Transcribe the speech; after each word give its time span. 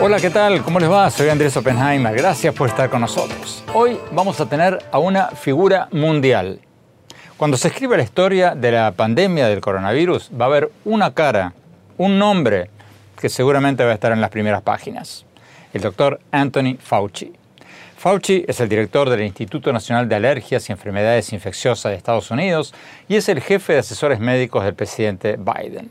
Hola, 0.00 0.18
¿qué 0.20 0.30
tal? 0.30 0.62
¿Cómo 0.62 0.80
les 0.80 0.90
va? 0.90 1.08
Soy 1.10 1.28
Andrés 1.28 1.56
Oppenheimer. 1.56 2.14
Gracias 2.16 2.52
por 2.54 2.68
estar 2.68 2.90
con 2.90 3.00
nosotros. 3.02 3.62
Hoy 3.72 3.98
vamos 4.10 4.40
a 4.40 4.46
tener 4.46 4.84
a 4.90 4.98
una 4.98 5.28
figura 5.28 5.88
mundial. 5.92 6.60
Cuando 7.36 7.56
se 7.56 7.68
escribe 7.68 7.96
la 7.96 8.02
historia 8.02 8.54
de 8.56 8.72
la 8.72 8.90
pandemia 8.92 9.46
del 9.46 9.60
coronavirus, 9.60 10.30
va 10.38 10.46
a 10.46 10.48
haber 10.48 10.72
una 10.84 11.14
cara, 11.14 11.52
un 11.98 12.18
nombre 12.18 12.70
que 13.16 13.28
seguramente 13.28 13.84
va 13.84 13.92
a 13.92 13.94
estar 13.94 14.10
en 14.10 14.20
las 14.20 14.30
primeras 14.30 14.62
páginas. 14.62 15.24
El 15.72 15.82
doctor 15.82 16.20
Anthony 16.32 16.78
Fauci. 16.80 17.39
Fauci 18.00 18.46
es 18.48 18.58
el 18.60 18.70
director 18.70 19.10
del 19.10 19.20
Instituto 19.20 19.74
Nacional 19.74 20.08
de 20.08 20.14
Alergias 20.14 20.66
y 20.66 20.72
Enfermedades 20.72 21.34
Infecciosas 21.34 21.92
de 21.92 21.98
Estados 21.98 22.30
Unidos 22.30 22.72
y 23.10 23.16
es 23.16 23.28
el 23.28 23.42
jefe 23.42 23.74
de 23.74 23.80
asesores 23.80 24.20
médicos 24.20 24.64
del 24.64 24.72
presidente 24.72 25.36
Biden. 25.36 25.90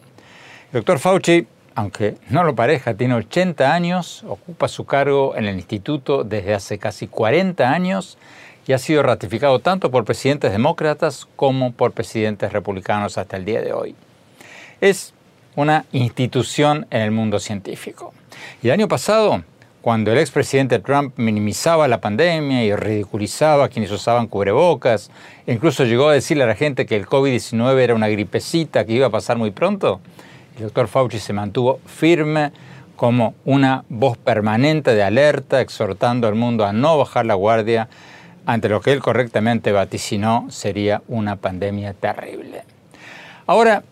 El 0.74 0.80
doctor 0.80 0.98
Fauci 0.98 1.46
aunque 1.76 2.16
no 2.32 2.44
lo 2.44 2.56
pareja, 2.56 2.96
tiene 2.96 3.14
80 3.14 3.72
años, 3.72 4.24
ocupa 4.28 4.68
su 4.68 4.86
cargo 4.86 5.36
en 5.36 5.46
el 5.46 5.58
instituto 5.58 6.24
desde 6.24 6.56
hace 6.56 6.80
casi 6.80 7.06
40 7.06 7.70
años 7.70 8.18
y 8.66 8.74
ha 8.74 8.80
sido 8.80 9.04
ratificado 9.04 9.60
tanto 9.60 9.92
por 9.92 10.04
presidentes 10.04 10.52
demócratas 10.52 11.28
como 11.36 11.74
por 11.74 11.92
presidentes 11.92 12.52
republicanos 12.52 13.20
hasta 13.20 13.38
el 13.38 13.46
día 13.46 13.62
de 13.62 13.72
hoy. 13.72 13.94
Es 14.82 15.14
una 15.56 15.86
institución 15.92 16.88
en 16.90 17.02
el 17.04 17.12
mundo 17.12 17.40
científico. 17.40 18.16
Y 18.64 18.68
el 18.70 18.74
año 18.74 18.88
pasado, 18.88 19.44
cuando 19.82 20.12
el 20.12 20.18
expresidente 20.18 20.80
Trump 20.80 21.14
minimizaba 21.18 21.88
la 21.88 22.02
pandemia 22.02 22.64
y 22.66 22.76
ridiculizaba 22.76 23.66
a 23.66 23.70
quienes 23.70 23.92
usaban 23.92 24.28
cubrebocas, 24.28 25.10
incluso 25.48 25.86
llegó 25.86 26.10
a 26.10 26.14
decirle 26.14 26.44
a 26.44 26.48
la 26.48 26.56
gente 26.56 26.86
que 26.86 26.96
el 26.96 27.06
COVID-19 27.06 27.78
era 27.80 27.96
una 27.96 28.10
gripecita 28.10 28.86
que 28.86 28.94
iba 28.94 29.08
a 29.08 29.10
pasar 29.10 29.38
muy 29.38 29.52
pronto, 29.52 30.02
el 30.58 30.64
doctor 30.64 30.90
Fauci 30.90 31.20
se 31.20 31.32
mantuvo 31.32 31.80
firme 31.86 32.52
como 32.98 33.34
una 33.46 33.86
voz 33.88 34.18
permanente 34.18 34.94
de 34.94 35.04
alerta, 35.04 35.62
exhortando 35.62 36.28
al 36.28 36.36
mundo 36.36 36.66
a 36.66 36.74
no 36.74 36.98
bajar 36.98 37.26
la 37.26 37.36
guardia 37.36 37.88
ante 38.46 38.68
lo 38.68 38.82
que 38.82 38.92
él 38.92 39.00
correctamente 39.00 39.72
vaticinó 39.72 40.48
sería 40.50 41.02
una 41.08 41.38
pandemia 41.38 41.94
terrible. 41.94 42.64
Ahora, 43.48 43.84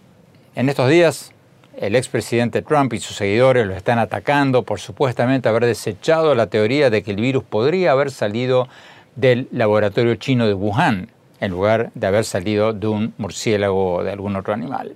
en 0.56 0.68
estos 0.68 0.90
días, 0.90 1.32
el 1.78 1.95
expresidente 1.95 2.61
Trump 2.64 2.94
y 2.94 3.00
sus 3.00 3.16
seguidores 3.16 3.66
lo 3.67 3.75
están 3.75 4.00
atacando 4.00 4.64
por 4.64 4.80
supuestamente 4.80 5.47
haber 5.47 5.66
desechado 5.66 6.34
la 6.34 6.47
teoría 6.47 6.89
de 6.89 7.03
que 7.03 7.11
el 7.11 7.17
virus 7.17 7.44
podría 7.44 7.92
haber 7.92 8.11
salido 8.11 8.67
del 9.16 9.47
laboratorio 9.52 10.16
chino 10.16 10.47
de 10.47 10.53
Wuhan, 10.53 11.09
en 11.39 11.52
lugar 11.52 11.92
de 11.94 12.08
haber 12.08 12.25
salido 12.25 12.73
de 12.73 12.88
un 12.88 13.14
murciélago 13.17 13.95
o 13.95 14.03
de 14.03 14.11
algún 14.11 14.36
otro 14.36 14.53
animal. 14.53 14.95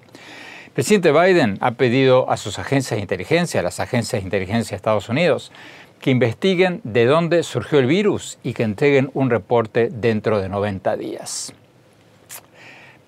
El 0.66 0.72
presidente 0.72 1.12
Biden 1.12 1.58
ha 1.62 1.72
pedido 1.72 2.30
a 2.30 2.38
sus 2.38 2.58
agencias 2.58 2.98
de 2.98 3.02
inteligencia, 3.02 3.60
a 3.60 3.64
las 3.64 3.80
agencias 3.80 4.22
de 4.22 4.26
inteligencia 4.26 4.72
de 4.72 4.78
Estados 4.78 5.10
Unidos, 5.10 5.52
que 6.00 6.10
investiguen 6.10 6.82
de 6.84 7.06
dónde 7.06 7.44
surgió 7.44 7.78
el 7.78 7.86
virus 7.86 8.40
y 8.42 8.54
que 8.54 8.64
entreguen 8.64 9.12
un 9.14 9.30
reporte 9.30 9.90
dentro 9.92 10.42
de 10.42 10.50
90 10.50 10.98
días. 10.98 11.54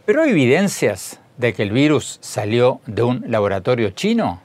Pero 0.06 0.22
hay 0.22 0.30
evidencias 0.30 1.20
de 1.38 1.54
que 1.54 1.64
el 1.64 1.72
virus 1.72 2.20
salió 2.22 2.82
de 2.86 3.04
un 3.04 3.24
laboratorio 3.28 3.90
chino 3.92 4.42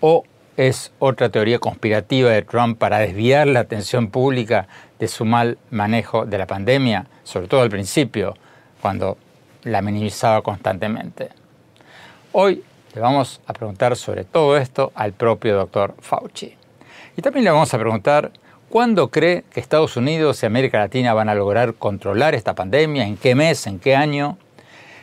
o 0.00 0.24
es 0.56 0.92
otra 0.98 1.30
teoría 1.30 1.58
conspirativa 1.58 2.30
de 2.30 2.42
Trump 2.42 2.78
para 2.78 2.98
desviar 2.98 3.46
la 3.46 3.60
atención 3.60 4.08
pública 4.08 4.68
de 4.98 5.08
su 5.08 5.24
mal 5.24 5.56
manejo 5.70 6.26
de 6.26 6.36
la 6.38 6.46
pandemia, 6.46 7.06
sobre 7.24 7.48
todo 7.48 7.62
al 7.62 7.70
principio, 7.70 8.36
cuando 8.82 9.16
la 9.62 9.80
minimizaba 9.80 10.42
constantemente. 10.42 11.30
Hoy 12.32 12.62
le 12.94 13.00
vamos 13.00 13.40
a 13.46 13.52
preguntar 13.52 13.96
sobre 13.96 14.24
todo 14.24 14.56
esto 14.56 14.92
al 14.94 15.12
propio 15.12 15.56
doctor 15.56 15.94
Fauci. 16.00 16.54
Y 17.16 17.22
también 17.22 17.44
le 17.44 17.50
vamos 17.50 17.72
a 17.72 17.78
preguntar 17.78 18.30
cuándo 18.68 19.08
cree 19.10 19.44
que 19.50 19.60
Estados 19.60 19.96
Unidos 19.96 20.42
y 20.42 20.46
América 20.46 20.78
Latina 20.78 21.14
van 21.14 21.28
a 21.28 21.34
lograr 21.34 21.74
controlar 21.74 22.34
esta 22.34 22.54
pandemia, 22.54 23.06
en 23.06 23.16
qué 23.16 23.34
mes, 23.34 23.66
en 23.66 23.78
qué 23.78 23.96
año, 23.96 24.38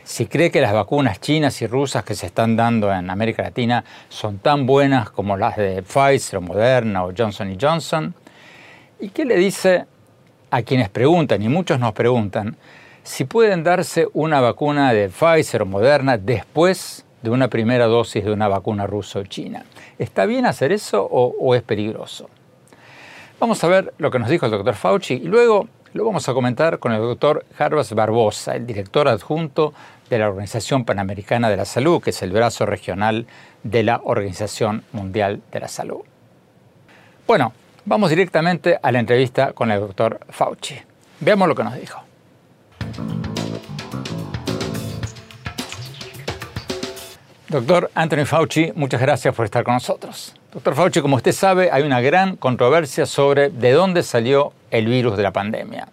si 0.08 0.24
cree 0.24 0.50
que 0.50 0.62
las 0.62 0.72
vacunas 0.72 1.20
chinas 1.20 1.60
y 1.60 1.66
rusas 1.66 2.02
que 2.02 2.14
se 2.14 2.24
están 2.24 2.56
dando 2.56 2.90
en 2.90 3.10
América 3.10 3.42
Latina 3.42 3.84
son 4.08 4.38
tan 4.38 4.64
buenas 4.64 5.10
como 5.10 5.36
las 5.36 5.58
de 5.58 5.82
Pfizer, 5.82 6.40
Moderna 6.40 7.04
o 7.04 7.12
Johnson 7.14 7.54
Johnson, 7.60 8.14
y 9.00 9.10
qué 9.10 9.26
le 9.26 9.36
dice 9.36 9.84
a 10.50 10.62
quienes 10.62 10.88
preguntan, 10.88 11.42
y 11.42 11.50
muchos 11.50 11.78
nos 11.78 11.92
preguntan, 11.92 12.56
si 13.02 13.24
pueden 13.24 13.62
darse 13.62 14.08
una 14.14 14.40
vacuna 14.40 14.94
de 14.94 15.10
Pfizer 15.10 15.60
o 15.60 15.66
Moderna 15.66 16.16
después 16.16 17.04
de 17.20 17.28
una 17.28 17.48
primera 17.48 17.84
dosis 17.84 18.24
de 18.24 18.32
una 18.32 18.48
vacuna 18.48 18.86
rusa 18.86 19.18
o 19.18 19.24
china. 19.24 19.66
¿Está 19.98 20.24
bien 20.24 20.46
hacer 20.46 20.72
eso 20.72 21.04
o, 21.04 21.54
es 21.54 21.62
peligroso? 21.62 22.30
Vamos 23.38 23.62
a 23.62 23.68
ver 23.68 23.92
lo 23.98 24.10
que 24.10 24.18
nos 24.18 24.30
dijo 24.30 24.46
el 24.46 24.52
doctor 24.52 24.74
Fauci 24.74 25.14
y 25.16 25.28
luego 25.28 25.68
lo 25.98 26.04
vamos 26.04 26.28
a 26.28 26.32
comentar 26.32 26.78
con 26.78 26.92
el 26.92 27.00
doctor 27.00 27.44
Jarbas 27.56 27.92
Barbosa, 27.92 28.54
el 28.54 28.64
director 28.68 29.08
adjunto 29.08 29.74
de 30.08 30.20
la 30.20 30.28
Organización 30.28 30.84
Panamericana 30.84 31.50
de 31.50 31.56
la 31.56 31.64
Salud, 31.64 32.00
que 32.00 32.10
es 32.10 32.22
el 32.22 32.30
brazo 32.30 32.66
regional 32.66 33.26
de 33.64 33.82
la 33.82 34.00
Organización 34.04 34.84
Mundial 34.92 35.42
de 35.50 35.58
la 35.58 35.66
Salud. 35.66 36.02
Bueno, 37.26 37.52
vamos 37.84 38.10
directamente 38.10 38.78
a 38.80 38.92
la 38.92 39.00
entrevista 39.00 39.52
con 39.54 39.72
el 39.72 39.80
doctor 39.80 40.20
Fauci. 40.28 40.76
Veamos 41.18 41.48
lo 41.48 41.56
que 41.56 41.64
nos 41.64 41.74
dijo. 41.74 42.00
Doctor 47.48 47.90
Anthony 47.96 48.24
Fauci, 48.24 48.72
muchas 48.76 49.00
gracias 49.00 49.34
por 49.34 49.46
estar 49.46 49.64
con 49.64 49.74
nosotros. 49.74 50.37
Doctor 50.52 50.74
Fauci, 50.74 51.02
como 51.02 51.16
usted 51.16 51.32
sabe, 51.32 51.70
hay 51.70 51.82
una 51.82 52.00
gran 52.00 52.36
controversia 52.36 53.04
sobre 53.04 53.50
de 53.50 53.72
dónde 53.72 54.02
salió 54.02 54.54
el 54.70 54.86
virus 54.86 55.18
de 55.18 55.22
la 55.22 55.30
pandemia. 55.30 55.88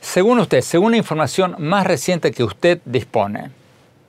Según 0.00 0.38
usted, 0.38 0.60
según 0.60 0.92
la 0.92 0.98
información 0.98 1.56
más 1.58 1.84
reciente 1.84 2.30
que 2.30 2.44
usted 2.44 2.80
dispone, 2.84 3.50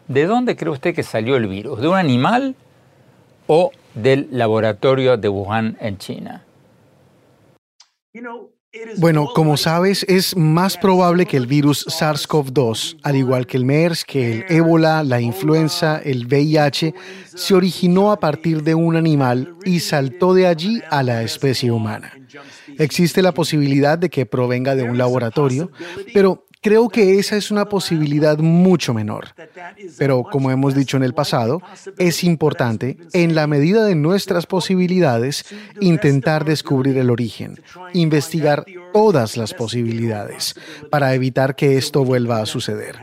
¿de 0.07 0.28
dónde 0.28 0.56
cree 0.56 0.72
usted 0.72 0.94
que 0.94 1.01
salió 1.01 1.38
el 1.38 1.47
virus? 1.47 1.81
¿De 1.81 1.88
un 1.88 1.95
animal 1.95 2.56
o 3.47 3.72
del 3.95 4.28
laboratorio 4.31 5.18
de 5.18 5.28
Wuhan 5.28 5.75
en 5.81 5.97
China? 5.97 6.44
Bueno, 8.98 9.28
como 9.34 9.58
sabes, 9.58 10.06
es 10.08 10.36
más 10.36 10.78
probable 10.78 11.26
que 11.26 11.38
el 11.38 11.48
virus 11.48 11.86
SARS-CoV-2, 11.88 12.98
al 13.04 13.16
igual 13.16 13.46
que 13.46 13.58
el 13.58 13.66
MERS, 13.66 14.06
que 14.06 14.32
el 14.32 14.46
ébola, 14.50 15.04
la 15.04 15.22
influenza, 15.22 16.02
el 16.04 16.26
VIH, 16.26 16.94
se 17.36 17.54
originó 17.54 18.12
a 18.12 18.20
partir 18.20 18.64
de 18.64 18.76
un 18.76 18.96
animal 18.96 19.56
y 19.66 19.80
saltó 19.80 20.34
de 20.34 20.48
allí 20.48 20.82
a 20.90 21.04
la 21.04 21.24
especie 21.24 21.72
humana. 21.72 22.12
Existe 22.78 23.22
la 23.22 23.34
posibilidad 23.34 23.98
de 23.98 24.10
que 24.10 24.26
provenga 24.26 24.76
de 24.76 24.84
un 24.84 24.98
laboratorio, 24.98 25.72
pero 26.14 26.46
Creo 26.68 26.90
que 26.90 27.18
esa 27.18 27.38
es 27.38 27.50
una 27.50 27.70
posibilidad 27.70 28.38
mucho 28.40 28.94
menor. 28.94 29.30
Pero 29.98 30.24
como 30.24 30.52
hemos 30.52 30.75
dicho 30.75 30.98
en 30.98 31.04
el 31.04 31.14
pasado, 31.14 31.62
es 31.98 32.25
importante, 32.25 32.98
en 33.14 33.36
la 33.36 33.48
medida 33.48 33.86
de 33.86 33.96
nuestras 33.96 34.48
posibilidades, 34.48 35.46
intentar 35.80 36.44
descubrir 36.44 36.98
el 36.98 37.10
origen, 37.10 37.62
investigar 37.94 38.66
todas 38.92 39.38
las 39.38 39.54
posibilidades 39.54 40.56
para 40.92 41.14
evitar 41.14 41.56
que 41.56 41.78
esto 41.78 42.04
vuelva 42.04 42.42
a 42.42 42.46
suceder. 42.46 42.98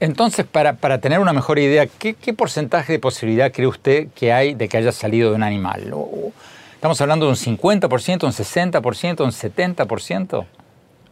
Entonces, 0.00 0.46
para, 0.46 0.98
tener 1.02 1.18
una 1.18 1.34
mejor 1.34 1.58
idea, 1.58 1.86
¿qué, 1.86 2.14
¿qué, 2.14 2.32
porcentaje 2.32 2.94
de 2.94 2.98
posibilidad 2.98 3.52
cree 3.52 3.66
usted 3.66 4.08
que 4.14 4.32
hay 4.32 4.54
de 4.54 4.70
que 4.70 4.78
haya 4.78 4.92
salido 4.92 5.28
de 5.28 5.36
un 5.36 5.42
animal? 5.42 5.92
¿Estamos 6.72 6.98
hablando 7.02 7.26
de 7.26 7.32
un 7.32 7.36
50%, 7.36 8.24
un 8.24 8.32
60%, 8.32 9.20
un 9.22 9.32
70%? 9.32 10.46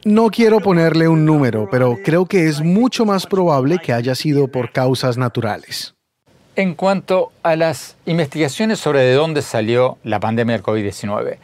No 0.05 0.29
quiero 0.29 0.61
ponerle 0.61 1.09
un 1.09 1.25
número, 1.25 1.67
pero 1.71 1.97
creo 2.05 2.27
que 2.27 2.47
es 2.47 2.61
mucho 2.61 3.07
más 3.07 3.27
probable 3.27 3.79
que 3.79 3.95
haya 3.95 4.15
sido 4.15 4.49
por 4.49 4.71
causas 4.71 5.17
naturales. 5.17 5.95
En 6.57 6.75
cuanto 6.75 7.33
a 7.43 7.57
las 7.57 7.97
investigaciones 8.05 8.79
sobre 8.79 9.01
de 9.01 9.15
dónde 9.15 9.41
salió 9.41 9.97
la 10.05 10.21
pandemia 10.21 10.57
del 10.57 10.63
COVID-19, 10.63 11.39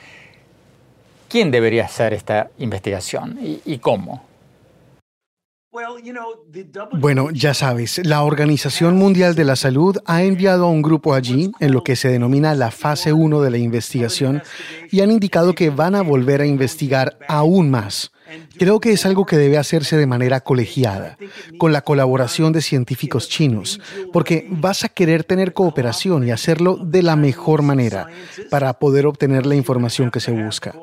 ¿quién 1.30 1.50
debería 1.50 1.86
hacer 1.86 2.12
esta 2.12 2.50
investigación 2.58 3.38
y, 3.40 3.78
cómo? 3.78 4.24
Bueno, 6.92 7.30
ya 7.30 7.54
sabes, 7.54 8.04
la 8.04 8.22
Organización 8.24 8.96
Mundial 8.98 9.34
de 9.34 9.44
la 9.44 9.56
Salud 9.56 9.96
ha 10.04 10.22
enviado 10.22 10.66
a 10.66 10.70
un 10.70 10.82
grupo 10.82 11.14
allí 11.14 11.50
en 11.60 11.72
lo 11.72 11.82
que 11.82 11.96
se 11.96 12.10
denomina 12.10 12.54
la 12.54 12.70
fase 12.70 13.14
1 13.14 13.40
de 13.40 13.50
la 13.50 13.58
investigación 13.58 14.42
y 14.90 15.00
han 15.00 15.10
indicado 15.10 15.54
que 15.54 15.70
van 15.70 15.94
a 15.94 16.02
volver 16.02 16.42
a 16.42 16.46
investigar 16.46 17.18
aún 17.26 17.70
más. 17.70 18.12
Creo 18.58 18.80
que 18.80 18.92
es 18.92 19.06
algo 19.06 19.26
que 19.26 19.36
debe 19.36 19.58
hacerse 19.58 19.96
de 19.96 20.06
manera 20.06 20.40
colegiada, 20.40 21.16
con 21.58 21.72
la 21.72 21.82
colaboración 21.82 22.52
de 22.52 22.62
científicos 22.62 23.28
chinos, 23.28 23.80
porque 24.12 24.46
vas 24.50 24.84
a 24.84 24.88
querer 24.88 25.24
tener 25.24 25.52
cooperación 25.52 26.26
y 26.26 26.30
hacerlo 26.30 26.76
de 26.76 27.02
la 27.02 27.16
mejor 27.16 27.62
manera 27.62 28.08
para 28.50 28.74
poder 28.74 29.06
obtener 29.06 29.46
la 29.46 29.54
información 29.54 30.10
que 30.10 30.20
se 30.20 30.32
busca. 30.32 30.74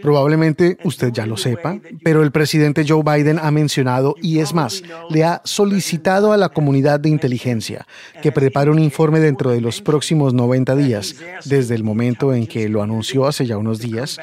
Probablemente 0.00 0.78
usted 0.84 1.12
ya 1.12 1.26
lo 1.26 1.36
sepa, 1.36 1.78
pero 2.02 2.22
el 2.22 2.30
presidente 2.30 2.84
Joe 2.86 3.02
Biden 3.02 3.38
ha 3.38 3.50
mencionado, 3.50 4.14
y 4.22 4.38
es 4.38 4.54
más, 4.54 4.82
le 5.10 5.24
ha 5.24 5.42
solicitado 5.44 6.32
a 6.32 6.36
la 6.36 6.48
comunidad 6.48 7.00
de 7.00 7.08
inteligencia 7.08 7.86
que 8.22 8.32
prepare 8.32 8.70
un 8.70 8.78
informe 8.78 9.20
dentro 9.20 9.50
de 9.50 9.60
los 9.60 9.82
próximos 9.82 10.34
90 10.34 10.76
días, 10.76 11.16
desde 11.44 11.74
el 11.74 11.84
momento 11.84 12.32
en 12.32 12.46
que 12.46 12.68
lo 12.68 12.82
anunció 12.82 13.26
hace 13.26 13.46
ya 13.46 13.56
unos 13.58 13.80
días, 13.80 14.18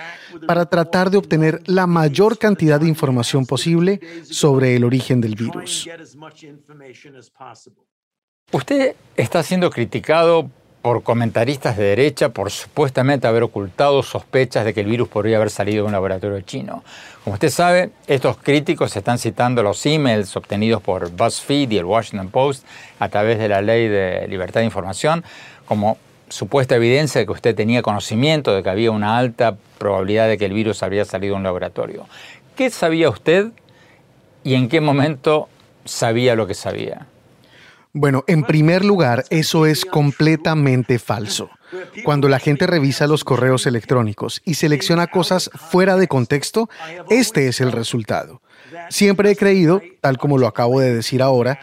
para 0.48 0.66
tratar 0.66 1.10
de 1.10 1.18
obtener 1.18 1.62
la 1.66 1.88
mayor 1.88 2.38
cantidad 2.38 2.80
de 2.80 2.88
información 2.88 3.46
posible 3.46 4.00
sobre 4.24 4.76
el 4.76 4.84
origen 4.84 5.22
del 5.22 5.36
virus. 5.36 5.88
Usted 8.52 8.96
está 9.16 9.44
siendo 9.44 9.70
criticado 9.70 10.50
por 10.82 11.04
comentaristas 11.04 11.76
de 11.78 11.84
derecha 11.84 12.30
por 12.30 12.52
supuestamente 12.52 13.28
haber 13.28 13.44
ocultado 13.44 14.02
sospechas 14.02 14.64
de 14.64 14.74
que 14.74 14.82
el 14.82 14.88
virus 14.88 15.10
podría 15.10 15.38
haber 15.38 15.50
salido 15.50 15.84
de 15.84 15.88
un 15.88 15.92
laboratorio 15.92 16.40
chino. 16.42 16.84
Como 17.24 17.34
usted 17.34 17.50
sabe, 17.50 17.92
estos 18.08 18.38
críticos 18.38 18.96
están 18.96 19.20
citando 19.20 19.62
los 19.62 19.86
emails 19.86 20.36
obtenidos 20.36 20.82
por 20.82 21.12
BuzzFeed 21.12 21.72
y 21.72 21.78
el 21.78 21.86
Washington 21.86 22.30
Post 22.30 22.66
a 23.00 23.10
través 23.10 23.40
de 23.40 23.50
la 23.50 23.62
ley 23.62 23.88
de 23.88 24.26
libertad 24.30 24.62
de 24.62 24.66
información 24.66 25.24
como 25.66 25.98
supuesta 26.30 26.76
evidencia 26.76 27.20
de 27.20 27.26
que 27.26 27.34
usted 27.34 27.56
tenía 27.56 27.82
conocimiento 27.82 28.56
de 28.56 28.64
que 28.64 28.70
había 28.70 28.92
una 28.92 29.18
alta 29.18 29.58
probabilidad 29.78 30.28
de 30.28 30.38
que 30.38 30.46
el 30.46 30.54
virus 30.54 30.82
habría 30.84 31.04
salido 31.04 31.34
de 31.34 31.38
un 31.38 31.44
laboratorio. 31.44 32.08
¿Qué 32.56 32.70
sabía 32.70 33.10
usted 33.10 33.48
y 34.44 34.56
en 34.56 34.70
qué 34.70 34.80
momento 34.80 35.50
sabía 35.86 36.36
lo 36.36 36.48
que 36.48 36.54
sabía? 36.54 37.08
Bueno, 38.00 38.24
en 38.28 38.44
primer 38.44 38.86
lugar, 38.86 39.26
eso 39.30 39.66
es 39.66 39.84
completamente 39.84 41.00
falso. 41.00 41.50
Cuando 42.06 42.30
la 42.30 42.40
gente 42.40 42.66
revisa 42.66 43.08
los 43.08 43.26
correos 43.26 43.68
electrónicos 43.68 44.42
y 44.46 44.54
selecciona 44.54 45.08
cosas 45.08 45.52
fuera 45.54 45.98
de 45.98 46.08
contexto, 46.08 46.70
este 47.10 47.50
es 47.50 47.60
el 47.60 47.74
resultado. 47.74 48.42
Siempre 48.88 49.32
he 49.32 49.36
creído, 49.36 49.82
tal 50.00 50.18
como 50.18 50.38
lo 50.38 50.48
acabo 50.48 50.80
de 50.80 50.94
decir 50.94 51.22
ahora, 51.22 51.60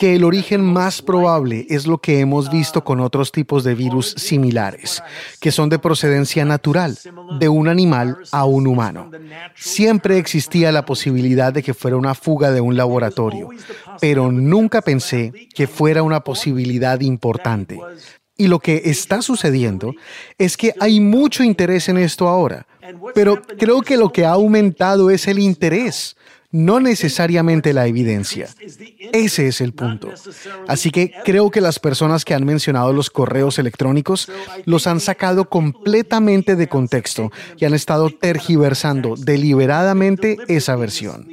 que 0.00 0.16
el 0.16 0.24
origen 0.24 0.62
más 0.64 1.02
probable 1.02 1.66
es 1.68 1.86
lo 1.86 1.98
que 1.98 2.20
hemos 2.20 2.50
visto 2.50 2.82
con 2.82 3.00
otros 3.00 3.32
tipos 3.32 3.64
de 3.64 3.74
virus 3.74 4.14
similares, 4.16 5.02
que 5.40 5.52
son 5.52 5.68
de 5.68 5.78
procedencia 5.78 6.42
natural, 6.46 6.98
de 7.38 7.50
un 7.50 7.68
animal 7.68 8.16
a 8.32 8.46
un 8.46 8.66
humano. 8.66 9.10
Siempre 9.54 10.16
existía 10.16 10.72
la 10.72 10.86
posibilidad 10.86 11.52
de 11.52 11.62
que 11.62 11.74
fuera 11.74 11.98
una 11.98 12.14
fuga 12.14 12.50
de 12.50 12.62
un 12.62 12.78
laboratorio, 12.78 13.50
pero 14.00 14.32
nunca 14.32 14.80
pensé 14.80 15.34
que 15.54 15.66
fuera 15.66 16.02
una 16.02 16.20
posibilidad 16.20 16.98
importante. 17.02 17.78
Y 18.38 18.48
lo 18.48 18.58
que 18.58 18.80
está 18.86 19.20
sucediendo 19.20 19.92
es 20.38 20.56
que 20.56 20.72
hay 20.80 20.98
mucho 21.00 21.44
interés 21.44 21.90
en 21.90 21.98
esto 21.98 22.26
ahora, 22.26 22.66
pero 23.14 23.42
creo 23.58 23.82
que 23.82 23.98
lo 23.98 24.10
que 24.10 24.24
ha 24.24 24.30
aumentado 24.30 25.10
es 25.10 25.28
el 25.28 25.38
interés 25.38 26.16
no 26.52 26.80
necesariamente 26.80 27.72
la 27.72 27.86
evidencia. 27.86 28.48
Ese 29.12 29.48
es 29.48 29.60
el 29.60 29.72
punto. 29.72 30.08
Así 30.66 30.90
que 30.90 31.12
creo 31.24 31.50
que 31.50 31.60
las 31.60 31.78
personas 31.78 32.24
que 32.24 32.34
han 32.34 32.44
mencionado 32.44 32.92
los 32.92 33.10
correos 33.10 33.58
electrónicos 33.58 34.30
los 34.64 34.86
han 34.86 35.00
sacado 35.00 35.48
completamente 35.48 36.56
de 36.56 36.68
contexto 36.68 37.30
y 37.56 37.64
han 37.64 37.74
estado 37.74 38.10
tergiversando 38.10 39.14
deliberadamente 39.16 40.38
esa 40.48 40.76
versión. 40.76 41.28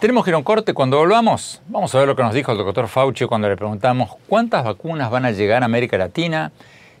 Tenemos 0.00 0.24
que 0.24 0.30
ir 0.30 0.34
a 0.34 0.38
un 0.38 0.44
corte. 0.44 0.74
Cuando 0.74 0.98
volvamos, 0.98 1.62
vamos 1.68 1.94
a 1.94 1.98
ver 1.98 2.06
lo 2.06 2.14
que 2.14 2.22
nos 2.22 2.34
dijo 2.34 2.52
el 2.52 2.58
doctor 2.58 2.86
Fauci 2.86 3.24
cuando 3.24 3.48
le 3.48 3.56
preguntamos 3.56 4.10
cuántas 4.28 4.64
vacunas 4.64 5.10
van 5.10 5.24
a 5.24 5.30
llegar 5.30 5.62
a 5.62 5.66
América 5.66 5.96
Latina 5.96 6.52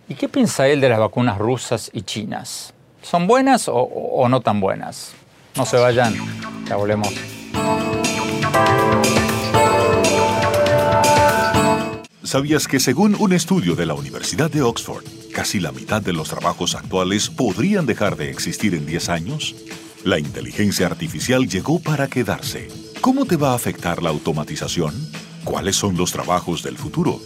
y 0.08 0.14
qué 0.14 0.28
piensa 0.28 0.66
él 0.68 0.80
de 0.80 0.88
las 0.88 0.98
vacunas 0.98 1.36
rusas 1.36 1.90
y 1.92 2.02
chinas. 2.02 2.72
¿Son 3.08 3.28
buenas 3.28 3.70
o, 3.72 4.26
no 4.28 4.40
tan 4.40 4.58
buenas? 4.58 5.12
No 5.54 5.64
se 5.64 5.76
vayan, 5.76 6.12
ya 6.68 6.74
volvemos. 6.74 7.14
¿Sabías 12.24 12.66
que 12.66 12.80
según 12.80 13.14
un 13.20 13.32
estudio 13.32 13.76
de 13.76 13.86
la 13.86 13.94
Universidad 13.94 14.50
de 14.50 14.62
Oxford, 14.62 15.04
casi 15.32 15.60
la 15.60 15.70
mitad 15.70 16.02
de 16.02 16.12
los 16.12 16.30
trabajos 16.30 16.74
actuales 16.74 17.30
podrían 17.30 17.86
dejar 17.86 18.16
de 18.16 18.30
existir 18.30 18.74
en 18.74 18.84
10 18.86 19.08
años? 19.08 19.54
La 20.02 20.18
inteligencia 20.18 20.86
artificial 20.86 21.46
llegó 21.46 21.78
para 21.78 22.08
quedarse. 22.08 22.66
¿Cómo 23.00 23.24
te 23.24 23.36
va 23.36 23.52
a 23.52 23.54
afectar 23.54 24.02
la 24.02 24.10
automatización? 24.10 24.92
¿Cuáles 25.44 25.76
son 25.76 25.96
los 25.96 26.10
trabajos 26.10 26.64
del 26.64 26.76
futuro? 26.76 27.20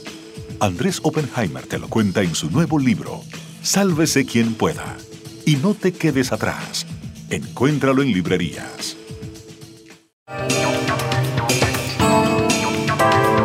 Andrés 0.60 1.00
Oppenheimer 1.02 1.66
te 1.66 1.78
lo 1.78 1.88
cuenta 1.88 2.20
en 2.20 2.34
su 2.34 2.50
nuevo 2.50 2.78
libro, 2.78 3.22
Sálvese 3.62 4.26
quien 4.26 4.54
pueda 4.54 4.96
y 5.50 5.56
no 5.56 5.74
te 5.74 5.90
quedes 5.92 6.30
atrás. 6.30 6.86
Encuéntralo 7.28 8.02
en 8.02 8.12
librerías. 8.12 8.96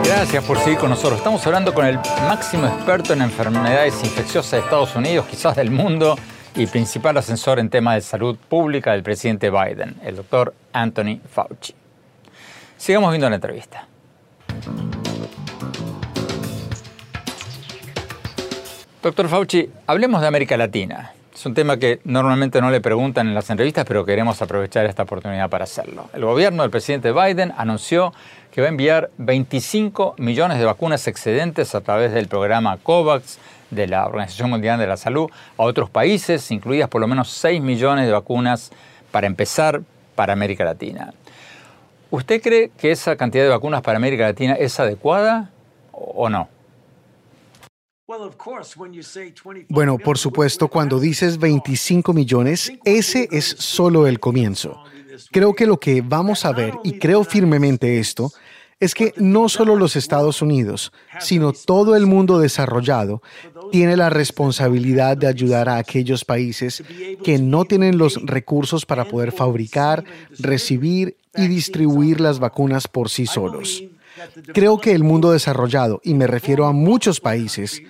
Gracias 0.04 0.44
por 0.44 0.60
seguir 0.60 0.78
con 0.78 0.92
nosotros. 0.92 1.18
Estamos 1.18 1.44
hablando 1.48 1.74
con 1.74 1.84
el 1.84 1.96
máximo 2.28 2.68
experto 2.68 3.14
en 3.14 3.24
enfermedades 3.24 3.96
infecciosas 4.04 4.52
de 4.52 4.60
Estados 4.60 4.96
Unidos, 4.96 5.26
quizás 5.26 5.56
del 5.56 5.72
mundo, 5.72 6.16
y 6.56 6.68
principal 6.68 7.18
asesor 7.18 7.58
en 7.58 7.72
temas 7.72 7.96
de 7.96 8.02
salud 8.02 8.38
pública 8.38 8.92
del 8.92 9.02
presidente 9.02 9.50
Biden, 9.50 9.96
el 10.04 10.16
doctor 10.16 10.54
Anthony 10.74 11.20
Fauci. 11.28 11.74
Sigamos 12.78 13.10
viendo 13.10 13.28
la 13.32 13.36
entrevista. 13.38 13.88
Doctor 19.02 19.28
Fauci, 19.28 19.72
hablemos 19.88 20.22
de 20.22 20.28
América 20.28 20.56
Latina. 20.56 21.15
Es 21.36 21.46
un 21.46 21.54
tema 21.54 21.76
que 21.76 22.00
normalmente 22.06 22.62
no 22.62 22.72
le 22.72 22.80
preguntan 22.80 23.28
en 23.28 23.36
las 23.36 23.50
entrevistas, 23.50 23.84
pero 23.86 24.06
queremos 24.06 24.42
aprovechar 24.42 24.86
esta 24.86 25.04
oportunidad 25.04 25.50
para 25.50 25.66
hacerlo. 25.66 26.10
El 26.14 26.24
gobierno 26.24 26.62
del 26.62 26.72
presidente 26.72 27.12
Biden 27.12 27.52
anunció 27.58 28.14
que 28.52 28.62
va 28.62 28.68
a 28.68 28.70
enviar 28.70 29.10
25 29.18 30.16
millones 30.18 30.60
de 30.60 30.64
vacunas 30.64 31.06
excedentes 31.10 31.76
a 31.76 31.82
través 31.82 32.14
del 32.14 32.30
programa 32.30 32.78
COVAX 32.78 33.38
de 33.70 33.86
la 33.86 34.06
Organización 34.06 34.50
Mundial 34.50 34.80
de 34.80 34.88
la 34.88 34.96
Salud 34.96 35.30
a 35.58 35.64
otros 35.64 35.90
países, 35.90 36.50
incluidas 36.52 36.88
por 36.88 37.02
lo 37.02 37.08
menos 37.08 37.30
6 37.32 37.62
millones 37.62 38.06
de 38.06 38.14
vacunas 38.14 38.72
para 39.12 39.28
empezar 39.28 39.82
para 40.16 40.32
América 40.32 40.64
Latina. 40.64 41.14
¿Usted 42.12 42.42
cree 42.42 42.72
que 42.78 42.92
esa 42.92 43.18
cantidad 43.18 43.44
de 43.44 43.50
vacunas 43.50 43.82
para 43.82 43.98
América 43.98 44.24
Latina 44.24 44.54
es 44.54 44.80
adecuada 44.80 45.52
o 45.92 46.30
no? 46.30 46.55
Bueno, 49.70 49.98
por 49.98 50.18
supuesto, 50.20 50.68
cuando 50.68 51.00
dices 51.00 51.40
25 51.40 52.14
millones, 52.14 52.72
ese 52.84 53.28
es 53.32 53.46
solo 53.46 54.06
el 54.06 54.20
comienzo. 54.20 54.84
Creo 55.32 55.56
que 55.56 55.66
lo 55.66 55.80
que 55.80 56.02
vamos 56.02 56.46
a 56.46 56.52
ver, 56.52 56.76
y 56.84 57.00
creo 57.00 57.24
firmemente 57.24 58.00
esto, 58.00 58.32
es 58.80 58.94
que 58.94 59.14
no 59.18 59.50
solo 59.50 59.76
los 59.76 59.96
Estados 59.96 60.42
Unidos, 60.42 60.92
sino 61.20 61.54
todo 61.54 61.96
el 61.96 62.06
mundo 62.06 62.38
desarrollado 62.38 63.22
tiene 63.72 63.98
la 63.98 64.10
responsabilidad 64.10 65.18
de 65.18 65.28
ayudar 65.28 65.70
a 65.70 65.78
aquellos 65.78 66.26
países 66.26 66.84
que 67.24 67.40
no 67.40 67.66
tienen 67.66 67.98
los 67.98 68.22
recursos 68.24 68.86
para 68.86 69.06
poder 69.06 69.32
fabricar, 69.32 70.04
recibir 70.38 71.18
y 71.36 71.48
distribuir 71.48 72.20
las 72.20 72.40
vacunas 72.40 72.88
por 72.88 73.10
sí 73.10 73.26
solos. 73.26 73.84
Creo 74.54 74.80
que 74.80 74.92
el 74.92 75.04
mundo 75.04 75.32
desarrollado, 75.32 76.02
y 76.04 76.14
me 76.14 76.28
refiero 76.28 76.66
a 76.66 76.72
muchos 76.72 77.20
países, 77.20 77.82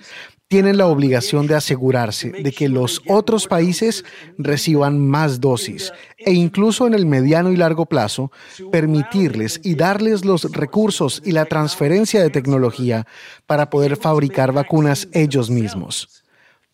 tienen 0.48 0.76
la 0.76 0.86
obligación 0.86 1.46
de 1.46 1.56
asegurarse 1.56 2.30
de 2.30 2.52
que 2.52 2.68
los 2.68 3.02
otros 3.08 3.48
países 3.48 4.04
reciban 4.38 4.98
más 5.04 5.40
dosis 5.40 5.92
e 6.18 6.32
incluso 6.32 6.86
en 6.86 6.94
el 6.94 7.04
mediano 7.04 7.50
y 7.50 7.56
largo 7.56 7.86
plazo 7.86 8.30
permitirles 8.70 9.60
y 9.64 9.74
darles 9.74 10.24
los 10.24 10.52
recursos 10.52 11.20
y 11.24 11.32
la 11.32 11.46
transferencia 11.46 12.22
de 12.22 12.30
tecnología 12.30 13.06
para 13.46 13.70
poder 13.70 13.96
fabricar 13.96 14.52
vacunas 14.52 15.08
ellos 15.12 15.50
mismos. 15.50 16.25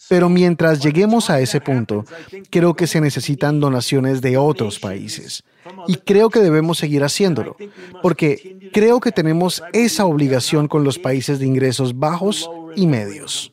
Pero 0.08 0.28
mientras 0.28 0.80
lleguemos 0.80 1.30
a 1.30 1.40
ese 1.40 1.60
punto, 1.60 2.04
creo 2.50 2.74
que 2.74 2.86
se 2.86 3.00
necesitan 3.00 3.60
donaciones 3.60 4.20
de 4.20 4.36
otros 4.36 4.78
países. 4.78 5.44
Y 5.86 5.96
creo 5.96 6.28
que 6.30 6.40
debemos 6.40 6.78
seguir 6.78 7.04
haciéndolo, 7.04 7.56
porque 8.02 8.70
creo 8.72 9.00
que 9.00 9.12
tenemos 9.12 9.62
esa 9.72 10.06
obligación 10.06 10.68
con 10.68 10.84
los 10.84 10.98
países 10.98 11.38
de 11.38 11.46
ingresos 11.46 11.98
bajos 11.98 12.50
y 12.76 12.86
medios. 12.86 13.52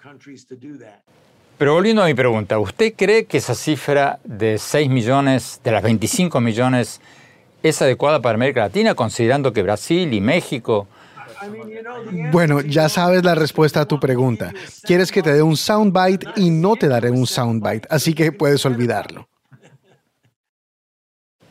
Pero 1.57 1.73
volviendo 1.73 2.03
a 2.03 2.07
mi 2.07 2.13
pregunta, 2.13 2.57
¿usted 2.57 2.93
cree 2.95 3.25
que 3.25 3.37
esa 3.37 3.53
cifra 3.53 4.19
de 4.23 4.57
6 4.57 4.89
millones, 4.89 5.59
de 5.63 5.71
las 5.71 5.83
25 5.83 6.39
millones, 6.39 7.01
es 7.61 7.81
adecuada 7.81 8.21
para 8.21 8.35
América 8.35 8.61
Latina, 8.61 8.95
considerando 8.95 9.53
que 9.53 9.63
Brasil 9.63 10.13
y 10.13 10.21
México... 10.21 10.87
Bueno, 12.31 12.61
ya 12.61 12.89
sabes 12.89 13.23
la 13.23 13.35
respuesta 13.35 13.81
a 13.81 13.85
tu 13.85 13.99
pregunta. 13.99 14.53
Quieres 14.83 15.11
que 15.11 15.21
te 15.21 15.33
dé 15.33 15.41
un 15.41 15.57
soundbite 15.57 16.27
y 16.35 16.49
no 16.49 16.75
te 16.75 16.87
daré 16.87 17.11
un 17.11 17.25
soundbite, 17.27 17.87
así 17.89 18.13
que 18.13 18.31
puedes 18.31 18.65
olvidarlo. 18.65 19.27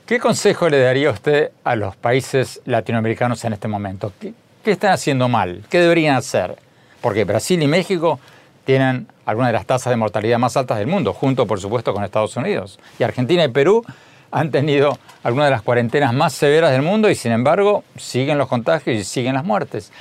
¿Qué 0.06 0.18
consejo 0.18 0.68
le 0.70 0.80
daría 0.80 1.10
usted 1.10 1.50
a 1.64 1.76
los 1.76 1.94
países 1.94 2.62
latinoamericanos 2.64 3.44
en 3.44 3.52
este 3.52 3.68
momento? 3.68 4.12
¿Qué, 4.18 4.32
¿Qué, 4.64 4.70
están 4.70 4.92
haciendo 4.92 5.28
mal? 5.28 5.64
¿Qué 5.68 5.80
deberían 5.80 6.16
hacer? 6.16 6.56
Porque 7.02 7.24
Brasil 7.24 7.62
y 7.62 7.66
México 7.66 8.18
tienen 8.64 9.06
algunas 9.26 9.50
de 9.50 9.52
las 9.52 9.66
tasas 9.66 9.90
de 9.90 9.96
mortalidad 9.96 10.38
más 10.38 10.56
altas 10.56 10.78
del 10.78 10.86
mundo, 10.86 11.12
junto 11.12 11.46
por 11.46 11.60
supuesto 11.60 11.92
con 11.92 12.04
Estados 12.04 12.36
Unidos. 12.36 12.78
Y 12.98 13.02
Argentina 13.02 13.44
y 13.44 13.48
Perú 13.48 13.84
han 14.30 14.50
tenido 14.50 14.98
algunas 15.22 15.46
de 15.46 15.50
las 15.52 15.62
cuarentenas 15.62 16.12
más 16.12 16.32
severas 16.32 16.72
del 16.72 16.82
mundo 16.82 17.10
y 17.10 17.14
sin 17.14 17.32
embargo 17.32 17.84
siguen 17.96 18.38
los 18.38 18.48
contagios 18.48 18.96
y 18.96 19.04
siguen 19.04 19.34
las 19.34 19.44
muertes. 19.44 19.92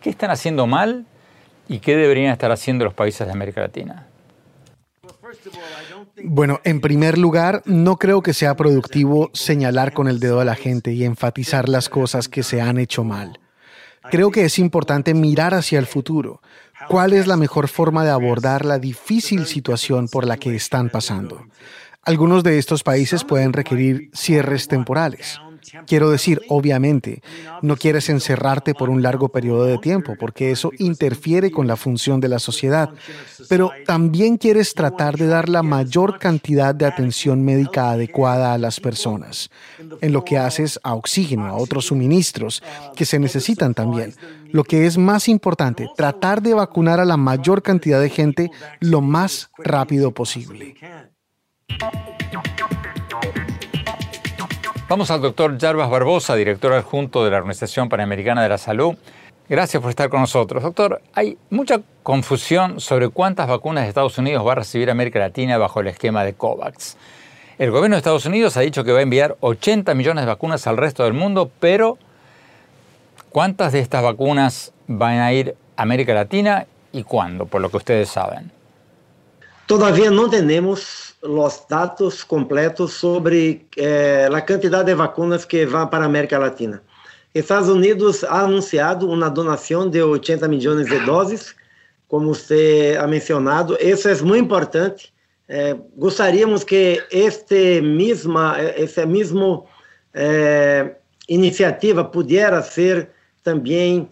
¿Qué 0.00 0.10
están 0.10 0.30
haciendo 0.30 0.66
mal 0.66 1.06
y 1.68 1.80
qué 1.80 1.96
deberían 1.96 2.32
estar 2.32 2.50
haciendo 2.50 2.84
los 2.84 2.94
países 2.94 3.26
de 3.26 3.32
América 3.32 3.60
Latina? 3.60 4.06
Bueno, 6.24 6.60
en 6.64 6.80
primer 6.80 7.18
lugar, 7.18 7.62
no 7.64 7.96
creo 7.96 8.22
que 8.22 8.32
sea 8.32 8.56
productivo 8.56 9.30
señalar 9.34 9.92
con 9.92 10.08
el 10.08 10.20
dedo 10.20 10.40
a 10.40 10.44
la 10.44 10.54
gente 10.54 10.92
y 10.92 11.04
enfatizar 11.04 11.68
las 11.68 11.88
cosas 11.88 12.28
que 12.28 12.42
se 12.42 12.60
han 12.60 12.78
hecho 12.78 13.04
mal. 13.04 13.38
Creo 14.10 14.30
que 14.30 14.44
es 14.44 14.58
importante 14.58 15.14
mirar 15.14 15.54
hacia 15.54 15.78
el 15.78 15.86
futuro. 15.86 16.40
¿Cuál 16.88 17.12
es 17.12 17.26
la 17.26 17.36
mejor 17.36 17.68
forma 17.68 18.04
de 18.04 18.10
abordar 18.10 18.64
la 18.64 18.78
difícil 18.78 19.46
situación 19.46 20.08
por 20.08 20.26
la 20.26 20.38
que 20.38 20.54
están 20.54 20.88
pasando? 20.88 21.44
Algunos 22.08 22.42
de 22.42 22.56
estos 22.56 22.82
países 22.82 23.22
pueden 23.22 23.52
requerir 23.52 24.10
cierres 24.14 24.66
temporales. 24.66 25.38
Quiero 25.86 26.08
decir, 26.08 26.40
obviamente, 26.48 27.20
no 27.60 27.76
quieres 27.76 28.08
encerrarte 28.08 28.72
por 28.72 28.88
un 28.88 29.02
largo 29.02 29.28
periodo 29.28 29.66
de 29.66 29.76
tiempo, 29.76 30.14
porque 30.18 30.50
eso 30.50 30.70
interfiere 30.78 31.50
con 31.50 31.66
la 31.66 31.76
función 31.76 32.18
de 32.18 32.28
la 32.28 32.38
sociedad, 32.38 32.88
pero 33.50 33.72
también 33.84 34.38
quieres 34.38 34.72
tratar 34.72 35.18
de 35.18 35.26
dar 35.26 35.50
la 35.50 35.62
mayor 35.62 36.18
cantidad 36.18 36.74
de 36.74 36.86
atención 36.86 37.44
médica 37.44 37.90
adecuada 37.90 38.54
a 38.54 38.58
las 38.58 38.80
personas, 38.80 39.50
en 40.00 40.12
lo 40.14 40.24
que 40.24 40.38
haces 40.38 40.80
a 40.82 40.94
oxígeno, 40.94 41.44
a 41.44 41.56
otros 41.56 41.88
suministros 41.88 42.62
que 42.96 43.04
se 43.04 43.18
necesitan 43.18 43.74
también. 43.74 44.14
Lo 44.50 44.64
que 44.64 44.86
es 44.86 44.96
más 44.96 45.28
importante, 45.28 45.90
tratar 45.94 46.40
de 46.40 46.54
vacunar 46.54 47.00
a 47.00 47.04
la 47.04 47.18
mayor 47.18 47.62
cantidad 47.62 48.00
de 48.00 48.08
gente 48.08 48.50
lo 48.80 49.02
más 49.02 49.50
rápido 49.58 50.12
posible. 50.12 50.74
Vamos 54.88 55.10
al 55.10 55.20
doctor 55.20 55.58
Jarbas 55.60 55.90
Barbosa, 55.90 56.34
director 56.34 56.72
adjunto 56.72 57.22
de 57.22 57.30
la 57.30 57.36
Organización 57.36 57.90
Panamericana 57.90 58.42
de 58.42 58.48
la 58.48 58.56
Salud. 58.56 58.94
Gracias 59.46 59.82
por 59.82 59.90
estar 59.90 60.08
con 60.08 60.22
nosotros. 60.22 60.62
Doctor, 60.62 61.02
hay 61.12 61.36
mucha 61.50 61.82
confusión 62.02 62.80
sobre 62.80 63.10
cuántas 63.10 63.48
vacunas 63.48 63.84
de 63.84 63.88
Estados 63.88 64.16
Unidos 64.16 64.46
va 64.46 64.52
a 64.52 64.54
recibir 64.54 64.90
América 64.90 65.18
Latina 65.18 65.58
bajo 65.58 65.80
el 65.80 65.88
esquema 65.88 66.24
de 66.24 66.32
COVAX. 66.32 66.96
El 67.58 67.70
gobierno 67.70 67.96
de 67.96 67.98
Estados 67.98 68.24
Unidos 68.24 68.56
ha 68.56 68.60
dicho 68.60 68.82
que 68.82 68.92
va 68.92 69.00
a 69.00 69.02
enviar 69.02 69.36
80 69.40 69.92
millones 69.92 70.22
de 70.22 70.28
vacunas 70.28 70.66
al 70.66 70.78
resto 70.78 71.04
del 71.04 71.12
mundo, 71.12 71.50
pero 71.60 71.98
¿cuántas 73.28 73.72
de 73.74 73.80
estas 73.80 74.02
vacunas 74.02 74.72
van 74.86 75.18
a 75.18 75.34
ir 75.34 75.54
a 75.76 75.82
América 75.82 76.14
Latina 76.14 76.66
y 76.92 77.02
cuándo, 77.02 77.44
por 77.44 77.60
lo 77.60 77.70
que 77.70 77.76
ustedes 77.76 78.08
saben? 78.08 78.50
Todavía 79.66 80.10
no 80.10 80.30
tenemos 80.30 81.07
os 81.22 81.64
dados 81.68 82.22
completos 82.22 82.92
sobre 82.94 83.66
eh, 83.76 84.28
a 84.32 84.40
quantidade 84.40 84.86
de 84.86 84.94
vacunas 84.94 85.44
que 85.44 85.66
vão 85.66 85.86
para 85.86 86.04
a 86.04 86.06
América 86.06 86.38
Latina. 86.38 86.82
Estados 87.34 87.68
Unidos 87.68 88.24
ha 88.24 88.42
anunciado 88.42 89.08
uma 89.10 89.28
donação 89.28 89.88
de 89.88 90.02
80 90.02 90.48
milhões 90.48 90.86
de 90.86 90.98
doses, 91.00 91.54
como 92.06 92.34
você 92.34 92.96
ha 93.00 93.06
mencionado. 93.06 93.76
Isso 93.80 94.08
é 94.08 94.14
muito 94.22 94.44
importante. 94.44 95.12
Eh, 95.48 95.76
gostaríamos 95.96 96.62
que 96.62 97.02
este 97.10 97.80
mesma, 97.80 98.56
essa 98.58 99.04
mesmo 99.04 99.66
eh, 100.14 100.94
iniciativa 101.28 102.04
pudesse 102.04 102.72
ser 102.72 103.10
também 103.42 104.08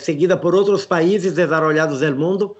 seguida 0.00 0.38
por 0.38 0.54
outros 0.54 0.86
países 0.86 1.34
desenvolvidos 1.34 2.00
do 2.00 2.16
mundo 2.16 2.56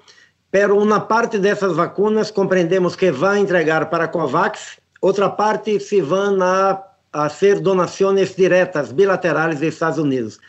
pero 0.51 0.77
uma 0.77 1.01
parte 1.01 1.37
dessas 1.37 1.75
vacunas 1.75 2.31
compreendemos 2.31 2.95
que 2.95 3.11
vai 3.11 3.39
entregar 3.39 3.89
para 3.89 4.05
a 4.05 4.07
COVAX, 4.07 4.79
outra 5.01 5.29
parte 5.29 5.79
se 5.79 6.01
vão 6.01 6.41
a, 6.41 6.83
a 7.11 7.29
ser 7.29 7.59
donações 7.59 8.35
diretas, 8.35 8.91
bilaterais 8.91 9.59
dos 9.59 9.73
Estados 9.73 9.99
Unidos. 9.99 10.39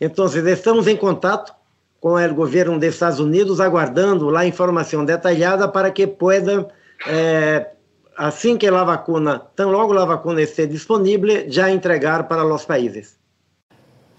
Então, 0.00 0.26
estamos 0.26 0.86
em 0.86 0.96
contato 0.96 1.52
com 2.00 2.14
o 2.14 2.34
governo 2.34 2.78
dos 2.78 2.88
Estados 2.88 3.18
Unidos, 3.18 3.60
aguardando 3.60 4.30
lá 4.30 4.46
informação 4.46 5.04
detalhada 5.04 5.66
para 5.68 5.90
que 5.90 6.06
pueda, 6.06 6.68
eh, 7.06 7.66
assim 8.16 8.56
que 8.56 8.68
a 8.68 8.84
vacuna, 8.84 9.42
tão 9.56 9.70
logo 9.70 9.98
a 9.98 10.04
vacuna 10.04 10.40
esteja 10.40 10.68
disponível, 10.68 11.44
já 11.48 11.70
entregar 11.70 12.28
para 12.28 12.44
os 12.44 12.64
países. 12.64 13.18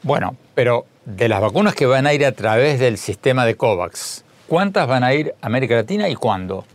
Bueno, 0.03 0.35
pero 0.55 0.85
de 1.05 1.27
las 1.27 1.41
vacunas 1.41 1.75
que 1.75 1.85
van 1.85 2.07
a 2.07 2.13
ir 2.13 2.25
a 2.25 2.31
través 2.31 2.79
del 2.79 2.97
sistema 2.97 3.45
de 3.45 3.55
COVAX, 3.55 4.23
¿Cuántas 4.49 4.87
van 4.87 5.03
a 5.03 5.13
ir 5.13 5.35
a 5.41 5.45
América 5.45 5.75
Latina 5.75 6.09
y 6.09 6.15
cuándo? 6.15 6.65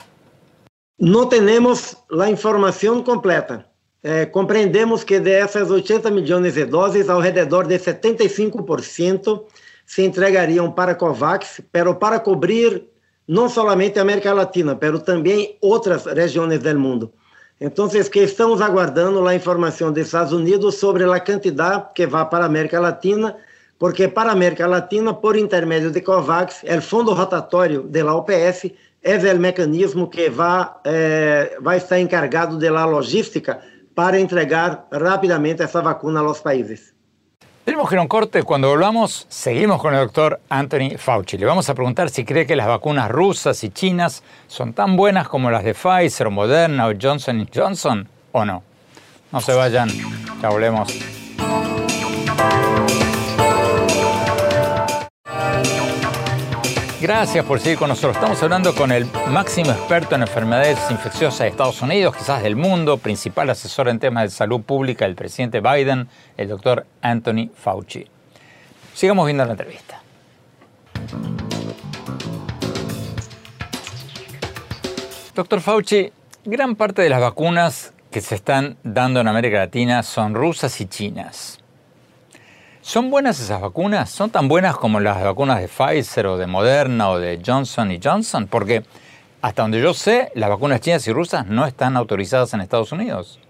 No 0.96 1.28
tenemos 1.28 1.96
la 2.08 2.30
información 2.30 3.02
completa. 3.02 3.66
Eh, 4.04 4.30
compreendemos 4.30 5.04
que 5.04 5.18
de 5.18 5.40
esas 5.40 5.68
80 5.68 6.08
millones 6.12 6.54
de 6.54 6.66
dosis, 6.66 7.08
alrededor 7.08 7.66
de 7.66 7.80
75% 7.80 9.44
se 9.84 10.04
entregariam 10.04 10.72
para 10.72 10.96
COVAX, 10.96 11.62
pero 11.72 11.98
para 11.98 12.20
cobrir 12.20 12.88
não 13.26 13.48
somente 13.48 13.98
a 13.98 14.02
América 14.02 14.32
Latina, 14.32 14.76
pero 14.76 15.00
também 15.00 15.58
outras 15.60 16.04
regiões 16.04 16.60
do 16.60 16.78
mundo. 16.78 17.12
Então, 17.60 17.88
que 17.88 18.20
estamos 18.20 18.60
aguardando 18.60 19.26
a 19.26 19.34
informação 19.34 19.92
dos 19.92 20.06
Estados 20.06 20.32
Unidos 20.32 20.76
sobre 20.76 21.02
a 21.02 21.20
quantidade 21.20 21.86
que 21.92 22.06
vai 22.06 22.28
para 22.28 22.44
a 22.44 22.46
América 22.46 22.78
Latina 22.78 23.36
porque 23.78 24.08
para 24.08 24.30
a 24.30 24.32
América 24.32 24.66
Latina, 24.66 25.12
por 25.12 25.36
intermédio 25.36 25.90
de 25.90 26.00
COVAX, 26.00 26.64
o 26.64 26.80
fundo 26.80 27.14
rotatório 27.14 27.82
da 27.82 28.14
OPS 28.14 28.70
é 29.02 29.34
o 29.34 29.38
mecanismo 29.38 30.08
que 30.08 30.30
vai, 30.30 30.66
eh, 30.84 31.56
vai 31.60 31.76
estar 31.76 31.98
encargado 31.98 32.58
da 32.58 32.84
logística 32.86 33.60
para 33.94 34.18
entregar 34.18 34.86
rapidamente 34.90 35.62
essa 35.62 35.82
vacuna 35.82 36.20
aos 36.20 36.40
países. 36.40 36.94
Tenemos 37.64 37.88
que 37.88 37.94
ir 37.94 37.98
a 37.98 38.02
un 38.02 38.08
corte. 38.08 38.42
Cuando 38.42 38.68
volvamos, 38.68 39.26
seguimos 39.30 39.80
con 39.80 39.94
el 39.94 40.00
doctor 40.00 40.38
Anthony 40.50 40.98
Fauci. 40.98 41.38
Le 41.38 41.46
vamos 41.46 41.68
a 41.70 41.74
preguntar 41.74 42.10
si 42.10 42.24
cree 42.24 42.46
que 42.46 42.56
las 42.56 42.66
vacunas 42.66 43.10
rusas 43.10 43.64
y 43.64 43.70
chinas 43.70 44.22
son 44.48 44.74
tan 44.74 44.96
buenas 44.96 45.28
como 45.28 45.50
las 45.50 45.64
de 45.64 45.74
Pfizer, 45.74 46.28
Moderna 46.28 46.88
o 46.88 46.92
Johnson 47.00 47.48
Johnson 47.54 48.06
o 48.32 48.44
no. 48.44 48.62
No 49.32 49.40
se 49.40 49.54
vayan, 49.54 49.88
ya 50.42 50.48
volvemos. 50.50 50.92
Gracias 57.04 57.44
por 57.44 57.60
seguir 57.60 57.76
con 57.76 57.90
nosotros. 57.90 58.16
Estamos 58.16 58.42
hablando 58.42 58.74
con 58.74 58.90
el 58.90 59.06
máximo 59.28 59.72
experto 59.72 60.14
en 60.14 60.22
enfermedades 60.22 60.78
infecciosas 60.90 61.40
de 61.40 61.48
Estados 61.48 61.82
Unidos, 61.82 62.16
quizás 62.16 62.42
del 62.42 62.56
mundo, 62.56 62.96
principal 62.96 63.50
asesor 63.50 63.90
en 63.90 63.98
temas 63.98 64.24
de 64.24 64.30
salud 64.30 64.62
pública 64.62 65.04
del 65.04 65.14
presidente 65.14 65.60
Biden, 65.60 66.08
el 66.38 66.48
doctor 66.48 66.86
Anthony 67.02 67.50
Fauci. 67.54 68.06
Sigamos 68.94 69.26
viendo 69.26 69.44
la 69.44 69.50
entrevista. 69.50 70.00
Doctor 75.34 75.60
Fauci, 75.60 76.10
gran 76.46 76.74
parte 76.74 77.02
de 77.02 77.10
las 77.10 77.20
vacunas 77.20 77.92
que 78.10 78.22
se 78.22 78.34
están 78.34 78.78
dando 78.82 79.20
en 79.20 79.28
América 79.28 79.58
Latina 79.58 80.02
son 80.02 80.34
rusas 80.34 80.80
y 80.80 80.86
chinas. 80.86 81.63
¿Son 82.84 83.10
buenas 83.10 83.40
esas 83.40 83.62
vacunas? 83.62 84.10
¿Son 84.10 84.28
tan 84.28 84.46
buenas 84.46 84.76
como 84.76 85.00
las 85.00 85.24
vacunas 85.24 85.58
de 85.58 85.68
Pfizer 85.68 86.26
o 86.26 86.36
de 86.36 86.46
Moderna 86.46 87.08
o 87.08 87.18
de 87.18 87.40
Johnson 87.44 87.98
Johnson? 88.00 88.46
Porque 88.46 88.84
hasta 89.40 89.62
donde 89.62 89.80
yo 89.80 89.94
sé, 89.94 90.30
las 90.34 90.50
vacunas 90.50 90.82
chinas 90.82 91.08
y 91.08 91.12
rusas 91.14 91.46
no 91.46 91.64
están 91.64 91.96
autorizadas 91.96 92.52
en 92.52 92.60
Estados 92.60 92.92
Unidos. 92.92 93.40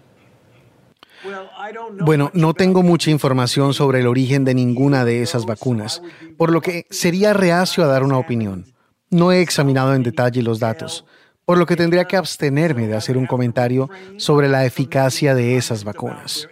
Bueno, 1.98 2.30
no 2.32 2.54
tengo 2.54 2.84
mucha 2.84 3.10
información 3.10 3.74
sobre 3.74 3.98
el 3.98 4.06
origen 4.06 4.44
de 4.44 4.54
ninguna 4.54 5.04
de 5.04 5.22
esas 5.22 5.46
vacunas, 5.46 6.00
por 6.38 6.52
lo 6.52 6.60
que 6.60 6.86
sería 6.90 7.32
reacio 7.32 7.82
a 7.82 7.88
dar 7.88 8.04
una 8.04 8.18
opinión. 8.18 8.72
No 9.10 9.32
he 9.32 9.40
examinado 9.40 9.96
en 9.96 10.04
detalle 10.04 10.42
los 10.42 10.60
datos, 10.60 11.04
por 11.44 11.58
lo 11.58 11.66
que 11.66 11.74
tendría 11.74 12.04
que 12.04 12.16
abstenerme 12.16 12.86
de 12.86 12.94
hacer 12.94 13.16
un 13.16 13.26
comentario 13.26 13.90
sobre 14.16 14.46
la 14.48 14.64
eficacia 14.64 15.34
de 15.34 15.56
esas 15.56 15.82
vacunas. 15.82 16.48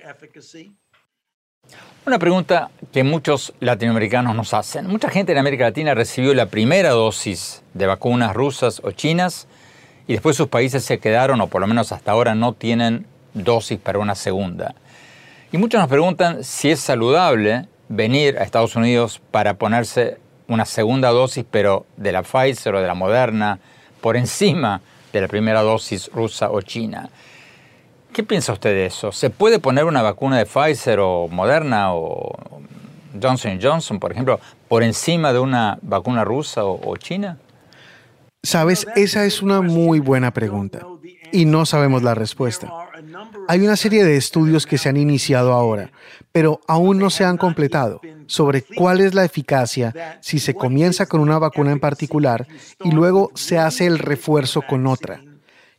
Una 2.05 2.19
pregunta 2.19 2.71
que 2.93 3.05
muchos 3.05 3.55
latinoamericanos 3.61 4.35
nos 4.35 4.55
hacen. 4.55 4.89
Mucha 4.89 5.09
gente 5.09 5.31
en 5.31 5.39
América 5.39 5.67
Latina 5.67 5.95
recibió 5.95 6.35
la 6.35 6.47
primera 6.47 6.91
dosis 6.91 7.63
de 7.75 7.87
vacunas 7.87 8.35
rusas 8.35 8.81
o 8.83 8.91
chinas 8.91 9.47
y 10.09 10.15
después 10.15 10.37
sus 10.37 10.49
países 10.49 10.85
se 10.85 10.99
quedaron, 10.99 11.41
o 11.41 11.47
por 11.47 11.61
lo 11.61 11.69
menos 11.69 11.93
hasta 11.93 12.11
ahora 12.11 12.35
no 12.35 12.55
tienen 12.55 13.07
dosis 13.35 13.79
para 13.79 14.01
una 14.01 14.17
segunda. 14.17 14.75
Y 15.53 15.59
muchos 15.59 15.81
nos 15.81 15.89
preguntan 15.89 16.43
si 16.43 16.73
es 16.73 16.81
saludable 16.81 17.69
venir 17.89 18.37
a 18.37 18.43
Estados 18.43 18.75
Unidos 18.75 19.23
para 19.31 19.55
ponerse 19.55 20.19
una 20.49 20.65
segunda 20.65 21.11
dosis, 21.11 21.45
pero 21.49 21.87
de 21.97 22.11
la 22.11 22.25
Pfizer 22.25 22.75
o 22.75 22.81
de 22.81 22.89
la 22.89 22.95
Moderna, 22.95 23.61
por 24.01 24.17
encima 24.17 24.81
de 25.13 25.21
la 25.21 25.29
primera 25.29 25.63
dosis 25.63 26.11
rusa 26.13 26.51
o 26.51 26.63
china. 26.63 27.11
¿Qué 28.13 28.23
piensa 28.23 28.53
usted 28.53 28.71
de 28.71 28.87
eso? 28.87 29.11
¿Se 29.11 29.31
puede 29.31 29.59
poner 29.59 29.85
una 29.85 30.03
vacuna 30.03 30.37
de 30.37 30.45
Pfizer 30.45 30.99
o 31.01 31.29
Moderna 31.29 31.95
o 31.95 32.61
Johnson 33.21 33.59
Johnson, 33.61 33.99
por 33.99 34.13
ejemplo, 34.13 34.39
por 34.69 34.83
encima 34.83 35.33
de 35.33 35.39
una 35.39 35.79
vacuna 35.81 36.23
rusa 36.23 36.65
o, 36.65 36.97
china? 36.99 37.39
Sabes, 38.43 38.87
esa 38.97 39.25
es 39.25 39.41
una 39.41 39.63
muy 39.63 39.99
buena 39.99 40.31
pregunta 40.31 40.87
y 41.33 41.47
no 41.47 41.65
sabemos 41.65 42.03
la 42.03 42.15
respuesta. 42.15 42.71
Hay 43.49 43.61
una 43.61 43.77
serie 43.77 44.05
de 44.05 44.17
estudios 44.17 44.67
que 44.67 44.77
se 44.77 44.91
han 44.91 44.99
iniciado 44.99 45.55
ahora, 45.55 45.91
pero 46.33 46.61
aún 46.69 46.99
no 46.99 47.09
se 47.09 47.25
han 47.25 47.39
completado 47.39 48.03
sobre 48.27 48.63
cuál 48.63 49.01
es 49.01 49.15
la 49.15 49.25
eficacia 49.25 50.19
si 50.21 50.39
se 50.39 50.55
comienza 50.55 51.07
con 51.07 51.21
una 51.21 51.39
vacuna 51.39 51.73
en 51.73 51.81
particular 51.81 52.47
y 52.85 52.91
luego 52.91 53.31
se 53.35 53.59
hace 53.59 53.87
el 53.87 53.99
refuerzo 53.99 54.61
con 54.61 54.87
otra. 54.87 55.23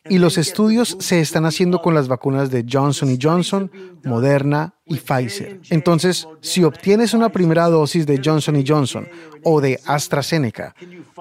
Y 0.10 0.18
los 0.18 0.38
estudios 0.38 0.98
se 1.00 1.22
están 1.22 1.46
haciendo 1.46 1.82
con 1.82 1.94
las 1.94 2.10
vacunas 2.10 2.52
de 2.52 2.66
Johnson 2.70 3.18
Johnson, 3.22 3.72
Moderna 4.04 4.74
y 4.86 4.98
Pfizer. 4.98 5.62
Entonces, 5.70 6.28
si 6.42 6.66
obtienes 6.66 7.14
una 7.14 7.30
primera 7.30 7.70
dosis 7.70 8.06
de 8.06 8.20
Johnson 8.24 8.62
Johnson 8.68 9.08
o 9.44 9.62
de 9.62 9.80
AstraZeneca, 9.86 10.76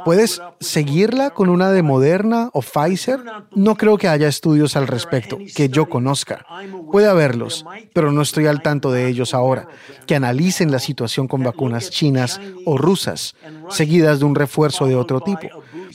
¿puedes 0.04 0.42
seguirla 0.58 1.30
con 1.30 1.48
una 1.48 1.70
de 1.70 1.82
Moderna 1.82 2.50
o 2.54 2.60
Pfizer? 2.60 3.20
No 3.54 3.76
creo 3.76 3.98
que 3.98 4.08
haya 4.08 4.26
estudios 4.26 4.74
al 4.74 4.88
respecto, 4.88 5.38
que 5.54 5.68
yo 5.68 5.88
conozca. 5.88 6.44
Puede 6.90 7.06
haberlos, 7.06 7.64
pero 7.94 8.10
no 8.10 8.22
estoy 8.22 8.46
al 8.46 8.62
tanto 8.62 8.90
de 8.90 9.06
ellos 9.06 9.32
ahora, 9.32 9.68
que 10.06 10.16
analicen 10.16 10.72
la 10.72 10.80
situación 10.80 11.28
con 11.28 11.44
vacunas 11.44 11.90
chinas 11.90 12.40
o 12.66 12.76
rusas, 12.76 13.36
seguidas 13.68 14.18
de 14.18 14.24
un 14.24 14.34
refuerzo 14.34 14.86
de 14.86 14.96
otro 14.96 15.20
tipo. 15.20 15.46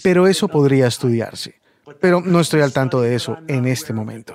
Pero 0.03 0.27
eso 0.27 0.47
podría 0.47 0.87
estudiarse 0.87 1.55
pero 1.99 2.21
no 2.21 2.39
estoy 2.39 2.61
al 2.61 2.73
tanto 2.73 3.01
de 3.01 3.15
eso 3.15 3.37
en 3.47 3.65
este 3.67 3.93
momento. 3.93 4.33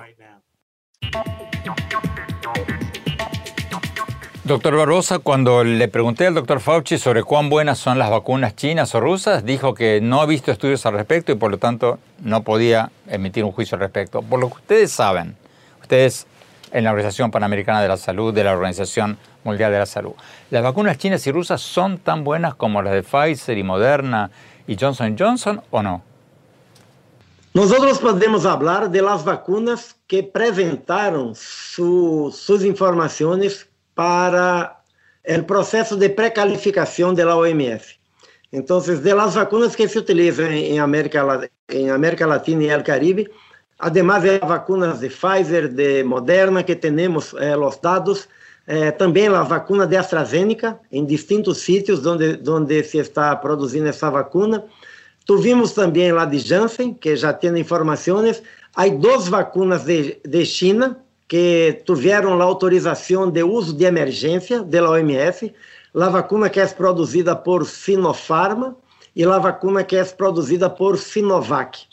Doctor 4.45 4.75
Barbosa, 4.75 5.19
cuando 5.19 5.63
le 5.63 5.87
pregunté 5.87 6.27
al 6.27 6.33
doctor 6.33 6.59
Fauci 6.59 6.97
sobre 6.97 7.23
cuán 7.23 7.49
buenas 7.49 7.77
son 7.77 7.97
las 7.97 8.09
vacunas 8.09 8.57
chinas 8.57 8.93
o 8.93 8.99
rusas, 8.99 9.45
dijo 9.45 9.73
que 9.73 10.01
no 10.01 10.19
ha 10.19 10.25
visto 10.25 10.51
estudios 10.51 10.85
al 10.85 10.95
respecto 10.95 11.31
y 11.31 11.35
por 11.35 11.49
lo 11.49 11.57
tanto 11.59 11.97
no 12.19 12.43
podía 12.43 12.91
emitir 13.07 13.45
un 13.45 13.53
juicio 13.53 13.75
al 13.75 13.81
respecto. 13.81 14.21
Por 14.21 14.41
lo 14.41 14.49
que 14.49 14.55
ustedes 14.55 14.91
saben, 14.91 15.37
ustedes 15.81 16.27
en 16.73 16.83
la 16.83 16.89
Organización 16.89 17.31
Panamericana 17.31 17.81
de 17.81 17.87
la 17.87 17.95
Salud, 17.95 18.33
de 18.33 18.43
la 18.43 18.51
Organización 18.51 19.17
Mundial 19.45 19.71
de 19.71 19.79
la 19.79 19.85
Salud, 19.85 20.11
¿las 20.49 20.61
vacunas 20.61 20.97
chinas 20.97 21.25
y 21.25 21.31
rusas 21.31 21.61
son 21.61 21.97
tan 21.97 22.25
buenas 22.25 22.53
como 22.53 22.81
las 22.81 22.91
de 22.91 23.03
Pfizer 23.03 23.57
y 23.57 23.63
Moderna 23.63 24.29
y 24.67 24.75
Johnson 24.77 25.15
Johnson 25.17 25.61
o 25.71 25.81
no? 25.81 26.12
Nosotros 27.53 27.99
podemos 27.99 28.45
hablar 28.47 28.89
de 28.89 29.01
las 29.01 29.23
vacunas 29.23 29.95
que 30.07 30.23
presentaron 30.23 31.35
su, 31.35 32.33
sus 32.35 32.65
informaciones 32.65 33.67
para 33.93 34.81
el 35.23 35.45
proceso 35.45 35.95
de 35.95 36.09
precalificación 36.09 37.13
de 37.13 37.25
la 37.25 37.35
OMS. 37.37 37.99
Entonces, 38.51 39.03
de 39.03 39.13
las 39.13 39.35
vacunas 39.35 39.75
que 39.75 39.87
se 39.87 39.99
utilizan 39.99 40.51
en 40.51 40.79
América, 40.79 41.47
en 41.67 41.91
América 41.91 42.25
Latina 42.25 42.63
y 42.63 42.69
el 42.69 42.83
Caribe, 42.83 43.29
además 43.77 44.23
de 44.23 44.39
vacunas 44.39 44.99
de 44.99 45.09
Pfizer, 45.09 45.71
de 45.71 46.03
Moderna, 46.03 46.63
que 46.65 46.75
tenemos 46.75 47.35
eh, 47.39 47.55
los 47.55 47.79
datos, 47.79 48.27
eh, 48.65 48.91
também 48.91 49.27
a 49.27 49.43
vacuna 49.43 49.85
de 49.85 49.97
AstraZeneca, 49.97 50.79
em 50.91 51.05
distintos 51.05 51.59
sítios 51.59 52.05
onde, 52.05 52.39
onde 52.49 52.83
se 52.83 52.97
está 52.97 53.35
produzindo 53.35 53.89
essa 53.89 54.09
vacuna. 54.09 54.63
Tuvimos 55.25 55.71
também 55.71 56.11
lá 56.11 56.25
de 56.25 56.39
Janssen, 56.39 56.93
que 56.93 57.15
já 57.15 57.31
tem 57.31 57.57
informações. 57.57 58.43
Há 58.75 58.87
duas 58.87 59.27
vacunas 59.27 59.83
de, 59.83 60.17
de 60.25 60.45
China 60.45 60.99
que 61.27 61.81
tiveram 61.85 62.39
a 62.39 62.43
autorização 62.43 63.31
de 63.31 63.43
uso 63.43 63.73
de 63.73 63.85
emergência 63.85 64.61
da 64.63 64.89
OMS. 64.89 65.53
A 65.95 66.09
vacuna 66.09 66.49
que 66.49 66.59
é 66.59 66.65
produzida 66.67 67.35
por 67.35 67.65
Sinopharma 67.65 68.75
e 69.15 69.23
a 69.23 69.37
vacuna 69.37 69.83
que 69.83 69.95
é 69.95 70.03
produzida 70.03 70.69
por 70.69 70.97
Sinovac. 70.97 71.85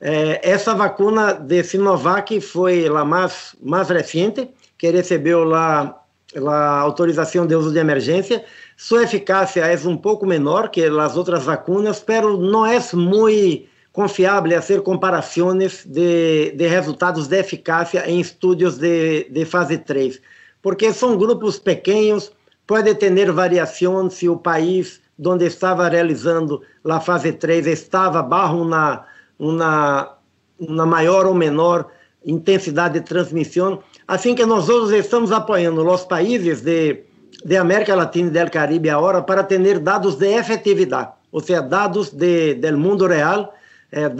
É, 0.00 0.40
essa 0.48 0.74
vacuna 0.74 1.32
de 1.32 1.62
Sinovac 1.64 2.40
foi 2.40 2.86
a 2.86 3.04
mais, 3.04 3.56
mais 3.62 3.88
recente, 3.88 4.50
que 4.76 4.90
recebeu 4.90 5.44
lá 5.44 6.00
a 6.36 6.80
autorização 6.80 7.46
de 7.46 7.54
uso 7.54 7.72
de 7.72 7.78
emergência. 7.78 8.44
Sua 8.80 9.02
eficácia 9.02 9.62
é 9.62 9.88
um 9.88 9.96
pouco 9.96 10.24
menor 10.24 10.68
que 10.68 10.84
as 10.84 11.16
outras 11.16 11.44
vacunas, 11.46 11.98
pero 11.98 12.38
não 12.38 12.64
é 12.64 12.78
muito 12.92 13.66
confiável 13.92 14.52
fazer 14.52 14.82
comparações 14.82 15.84
de, 15.84 16.52
de 16.52 16.66
resultados 16.68 17.26
de 17.26 17.40
eficácia 17.40 18.08
em 18.08 18.20
estudos 18.20 18.78
de, 18.78 19.28
de 19.30 19.44
fase 19.44 19.78
3, 19.78 20.20
porque 20.62 20.92
são 20.92 21.18
grupos 21.18 21.58
pequenos, 21.58 22.30
pode 22.68 22.94
ter 22.94 23.32
variação 23.32 24.08
se 24.08 24.28
o 24.28 24.36
país 24.36 25.00
onde 25.26 25.46
estava 25.46 25.88
realizando 25.88 26.62
a 26.88 27.00
fase 27.00 27.32
3 27.32 27.66
estava 27.66 28.22
barro 28.22 28.62
uma, 28.62 29.04
uma, 29.40 30.16
uma 30.56 30.86
maior 30.86 31.26
ou 31.26 31.34
menor 31.34 31.90
intensidade 32.24 33.00
de 33.00 33.04
transmissão. 33.04 33.82
Assim 34.06 34.36
que 34.36 34.46
nós 34.46 34.68
estamos 34.90 35.32
apoiando 35.32 35.84
os 35.84 36.04
países 36.04 36.60
de, 36.60 37.07
de 37.44 37.56
América 37.56 37.94
Latina 37.94 38.28
e 38.28 38.44
do 38.44 38.50
Caribe 38.50 38.90
agora 38.90 39.22
para 39.22 39.44
ter 39.44 39.78
dados 39.78 40.16
de 40.16 40.26
efetividade, 40.26 41.10
ou 41.30 41.40
seja, 41.40 41.62
dados 41.62 42.10
de, 42.10 42.54
do 42.54 42.76
mundo 42.76 43.06
real, 43.06 43.54
eh, 43.92 44.10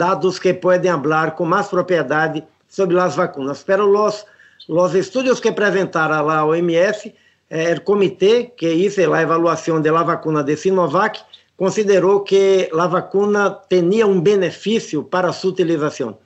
que 0.41 0.53
podem 0.53 0.91
falar 0.91 1.31
com 1.31 1.45
mais 1.45 1.67
propriedade 1.67 2.43
sobre 2.67 2.99
as 2.99 3.15
vacunas. 3.15 3.63
Pero 3.63 3.89
os, 4.05 4.25
os 4.67 4.95
estudos 4.95 5.39
que 5.39 5.49
apresentaram 5.49 6.25
lá 6.25 6.39
a 6.39 6.45
OMS, 6.45 7.13
eh, 7.49 7.73
o 7.73 7.81
comitê 7.81 8.51
que 8.55 8.71
hizo 8.71 9.13
a 9.13 9.19
avaliação 9.19 9.81
da 9.81 10.03
vacuna 10.03 10.43
de 10.43 10.55
Sinovac, 10.55 11.19
considerou 11.57 12.21
que 12.21 12.69
a 12.73 12.87
vacuna 12.87 13.59
tinha 13.69 14.07
um 14.07 14.21
benefício 14.21 15.03
para 15.03 15.33
sua 15.33 15.51
utilização. 15.51 16.17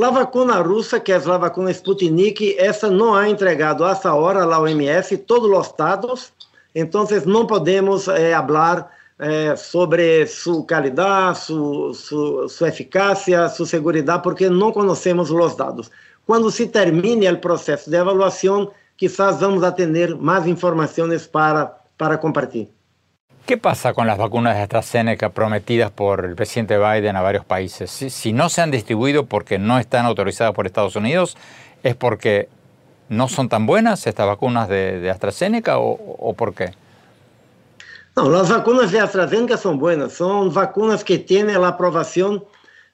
A 0.00 0.10
vacuna 0.10 0.62
russa, 0.62 1.00
que 1.00 1.12
é 1.12 1.16
a 1.16 1.18
vacuna 1.18 1.72
Sputnik, 1.72 2.56
essa 2.56 2.88
não 2.88 3.14
ha 3.14 3.28
entregado 3.28 3.84
essa 3.84 4.14
hora 4.14 4.44
a 4.44 4.60
OMS 4.60 5.18
todos 5.18 5.50
os 5.50 5.74
dados, 5.76 6.32
então 6.74 7.06
não 7.26 7.46
podemos 7.46 8.08
eh, 8.08 8.32
falar 8.32 8.90
eh, 9.18 9.56
sobre 9.56 10.26
sua 10.26 10.66
qualidade, 10.66 11.38
sua, 11.40 11.94
sua, 11.94 12.48
sua 12.48 12.68
eficácia, 12.68 13.48
sua 13.48 13.66
segurança, 13.66 14.18
porque 14.18 14.48
não 14.48 14.72
conhecemos 14.72 15.30
os 15.30 15.56
dados. 15.56 15.90
Quando 16.26 16.50
se 16.50 16.66
termine 16.68 17.28
o 17.28 17.38
processo 17.38 17.90
de 17.90 17.96
avaliação, 17.96 18.70
quizás 18.96 19.40
vamos 19.40 19.62
a 19.64 19.72
ter 19.72 20.14
mais 20.16 20.46
informações 20.46 21.26
para, 21.26 21.74
para 21.96 22.18
compartilhar. 22.18 22.68
¿Qué 23.48 23.56
pasa 23.56 23.94
con 23.94 24.06
las 24.06 24.18
vacunas 24.18 24.56
de 24.56 24.62
AstraZeneca 24.62 25.30
prometidas 25.30 25.90
por 25.90 26.26
el 26.26 26.34
presidente 26.36 26.76
Biden 26.76 27.16
a 27.16 27.22
varios 27.22 27.46
países? 27.46 27.90
Si, 27.90 28.34
no 28.34 28.50
se 28.50 28.60
han 28.60 28.70
distribuido 28.70 29.24
porque 29.24 29.58
no 29.58 29.78
están 29.78 30.04
autorizadas 30.04 30.52
por 30.52 30.66
Estados 30.66 30.96
Unidos, 30.96 31.34
¿es 31.82 31.96
porque 31.96 32.50
no 33.08 33.28
son 33.28 33.48
tan 33.48 33.66
buenas 33.66 34.06
estas 34.06 34.26
vacunas 34.26 34.68
de, 34.68 35.10
AstraZeneca 35.10 35.78
o, 35.78 36.34
por 36.36 36.54
qué? 36.54 36.72
No, 38.16 38.28
las 38.28 38.50
vacunas 38.50 38.90
de 38.90 39.00
AstraZeneca 39.00 39.56
son 39.56 39.78
buenas, 39.78 40.12
son 40.12 40.52
vacunas 40.52 41.04
que 41.04 41.18
tienen 41.18 41.60
la 41.60 41.68
aprobación 41.68 42.44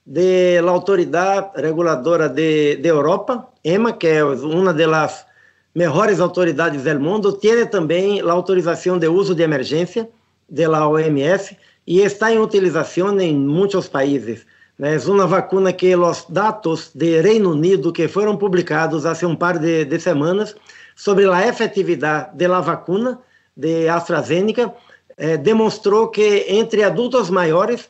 de 0.05 0.61
la 0.63 0.71
Autoridad 0.71 1.51
Reguladora 1.57 2.29
de, 2.29 2.79
de 2.81 2.89
Europa, 2.89 3.49
EMA, 3.63 3.99
que 3.99 4.19
es 4.19 4.41
una 4.41 4.73
de 4.73 4.87
las 4.87 5.27
mejores 5.73 6.21
autoridades 6.21 6.85
del 6.85 7.01
mundo, 7.01 7.37
tiene 7.37 7.67
también 7.67 8.25
la 8.25 8.33
autorización 8.33 9.01
de 9.01 9.09
uso 9.09 9.35
de 9.35 9.45
emergencia 9.45 10.09
da 10.49 10.87
OMS 10.87 11.57
e 11.87 12.01
está 12.01 12.33
em 12.33 12.39
utilização 12.39 13.19
em 13.21 13.35
muitos 13.35 13.89
países. 13.89 14.47
É 14.81 14.99
uma 15.09 15.27
vacuna 15.27 15.73
que 15.73 15.95
os 15.95 16.27
dados 16.29 16.91
de 16.95 17.21
Reino 17.21 17.53
Unido 17.53 17.93
que 17.93 18.09
foram 18.09 18.37
publicados 18.37 19.07
há 19.07 19.15
um 19.25 19.37
par 19.37 19.59
de, 19.59 19.85
de 19.85 20.01
semanas 20.01 20.57
sobre 20.97 21.29
a 21.31 21.47
efetividade 21.47 22.37
da 22.37 22.61
vacuna 22.61 23.21
de 23.57 23.89
AstraZeneca 23.89 24.75
eh, 25.17 25.37
demonstrou 25.37 26.09
que 26.09 26.47
entre 26.49 26.83
adultos 26.83 27.31
maiores 27.31 27.89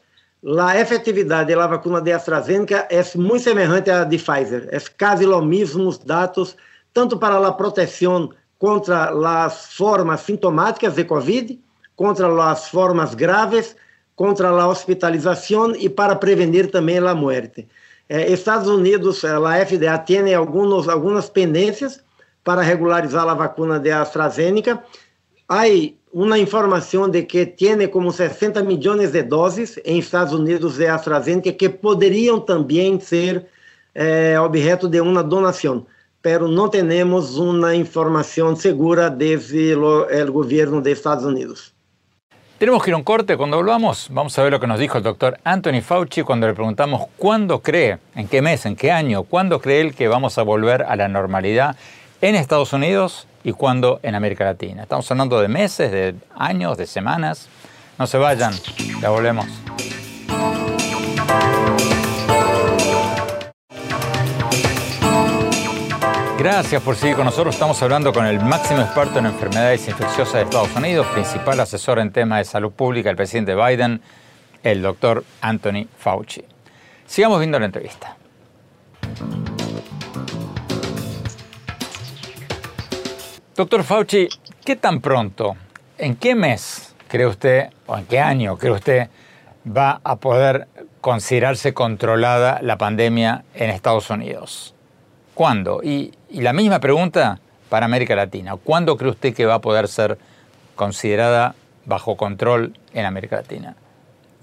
a 0.58 0.78
efetividade 0.78 1.54
da 1.54 1.66
vacuna 1.66 2.02
de 2.02 2.12
AstraZeneca 2.12 2.86
é 2.90 3.02
muito 3.16 3.44
semelhante 3.44 3.90
à 3.90 4.04
de 4.04 4.18
Pfizer. 4.18 4.68
É 4.70 4.78
quase 4.98 5.26
os 5.26 5.44
mesmos 5.44 5.96
dados, 5.96 6.54
tanto 6.92 7.16
para 7.16 7.38
a 7.48 7.52
proteção 7.52 8.28
contra 8.58 9.10
as 9.44 9.72
formas 9.72 10.20
sintomáticas 10.20 10.94
de 10.94 11.04
Covid, 11.04 11.58
contra 11.96 12.50
as 12.50 12.68
formas 12.68 13.14
graves, 13.14 13.74
contra 14.16 14.48
a 14.48 14.68
hospitalização 14.68 15.74
e 15.74 15.88
para 15.88 16.14
prevenir 16.16 16.70
também 16.70 16.98
a 16.98 17.14
morte. 17.14 17.66
Eh, 18.08 18.32
Estados 18.32 18.68
Unidos, 18.68 19.24
a 19.24 19.66
FDA 19.66 19.98
tem 19.98 20.34
alguns, 20.34 20.88
algumas 20.88 21.28
pendências 21.28 22.02
para 22.42 22.62
regularizar 22.62 23.26
a 23.28 23.34
vacuna 23.34 23.80
de 23.80 23.90
AstraZeneca. 23.90 24.82
Há 25.48 25.64
uma 26.12 26.38
informação 26.38 27.08
de 27.08 27.22
que 27.22 27.44
tem 27.44 27.88
como 27.88 28.12
60 28.12 28.62
milhões 28.62 29.10
de 29.10 29.22
doses 29.22 29.78
em 29.84 29.98
Estados 29.98 30.32
Unidos 30.32 30.76
de 30.76 30.86
AstraZeneca 30.86 31.52
que 31.52 31.68
poderiam 31.68 32.38
também 32.38 33.00
ser 33.00 33.46
eh, 33.94 34.38
objeto 34.38 34.88
de 34.88 35.00
uma 35.00 35.22
donação, 35.22 35.86
pero 36.22 36.46
não 36.46 36.68
temos 36.68 37.36
uma 37.36 37.74
informação 37.74 38.54
segura 38.54 39.10
desde 39.10 39.74
o 39.74 40.32
governo 40.32 40.80
de 40.80 40.92
Estados 40.92 41.24
Unidos. 41.24 41.73
Tenemos 42.58 42.84
que 42.84 42.90
ir 42.90 42.94
a 42.94 42.96
un 42.96 43.02
corte. 43.02 43.36
Cuando 43.36 43.56
volvamos, 43.56 44.06
vamos 44.10 44.38
a 44.38 44.42
ver 44.44 44.52
lo 44.52 44.60
que 44.60 44.68
nos 44.68 44.78
dijo 44.78 44.96
el 44.96 45.02
doctor 45.02 45.38
Anthony 45.42 45.80
Fauci 45.82 46.22
cuando 46.22 46.46
le 46.46 46.54
preguntamos 46.54 47.08
cuándo 47.16 47.60
cree, 47.60 47.98
en 48.14 48.28
qué 48.28 48.42
mes, 48.42 48.64
en 48.64 48.76
qué 48.76 48.92
año, 48.92 49.24
cuándo 49.24 49.60
cree 49.60 49.80
él 49.80 49.94
que 49.94 50.06
vamos 50.06 50.38
a 50.38 50.42
volver 50.42 50.84
a 50.84 50.94
la 50.94 51.08
normalidad 51.08 51.74
en 52.20 52.36
Estados 52.36 52.72
Unidos 52.72 53.26
y 53.42 53.52
cuándo 53.52 53.98
en 54.04 54.14
América 54.14 54.44
Latina. 54.44 54.84
Estamos 54.84 55.10
hablando 55.10 55.40
de 55.40 55.48
meses, 55.48 55.90
de 55.90 56.14
años, 56.36 56.78
de 56.78 56.86
semanas. 56.86 57.48
No 57.98 58.06
se 58.06 58.18
vayan, 58.18 58.54
ya 59.00 59.10
volvemos. 59.10 59.46
Gracias 66.44 66.82
por 66.82 66.94
seguir 66.94 67.16
con 67.16 67.24
nosotros. 67.24 67.54
Estamos 67.54 67.82
hablando 67.82 68.12
con 68.12 68.26
el 68.26 68.38
máximo 68.38 68.82
experto 68.82 69.18
en 69.18 69.24
enfermedades 69.24 69.88
infecciosas 69.88 70.34
de 70.34 70.42
Estados 70.42 70.76
Unidos, 70.76 71.06
principal 71.06 71.58
asesor 71.58 71.98
en 71.98 72.12
temas 72.12 72.40
de 72.40 72.44
salud 72.44 72.70
pública 72.70 73.08
del 73.08 73.16
presidente 73.16 73.54
Biden, 73.54 74.02
el 74.62 74.82
doctor 74.82 75.24
Anthony 75.40 75.88
Fauci. 75.96 76.44
Sigamos 77.06 77.38
viendo 77.38 77.58
la 77.58 77.64
entrevista. 77.64 78.18
Doctor 83.56 83.82
Fauci, 83.82 84.28
¿qué 84.66 84.76
tan 84.76 85.00
pronto, 85.00 85.56
en 85.96 86.14
qué 86.14 86.34
mes 86.34 86.94
cree 87.08 87.26
usted, 87.26 87.70
o 87.86 87.96
en 87.96 88.04
qué 88.04 88.20
año 88.20 88.58
cree 88.58 88.72
usted, 88.72 89.08
va 89.66 90.02
a 90.04 90.16
poder 90.16 90.68
considerarse 91.00 91.72
controlada 91.72 92.58
la 92.60 92.76
pandemia 92.76 93.44
en 93.54 93.70
Estados 93.70 94.10
Unidos? 94.10 94.74
¿Cuándo? 95.34 95.80
Y, 95.82 96.12
la 96.30 96.52
misma 96.52 96.80
pregunta 96.80 97.40
para 97.68 97.86
América 97.86 98.14
Latina. 98.14 98.56
¿Cuándo 98.56 98.96
cree 98.96 99.10
usted 99.10 99.34
que 99.34 99.46
va 99.46 99.54
a 99.54 99.60
poder 99.60 99.88
ser 99.88 100.18
considerada 100.74 101.54
bajo 101.84 102.16
control 102.16 102.74
en 102.92 103.04
América 103.04 103.36
Latina? 103.36 103.76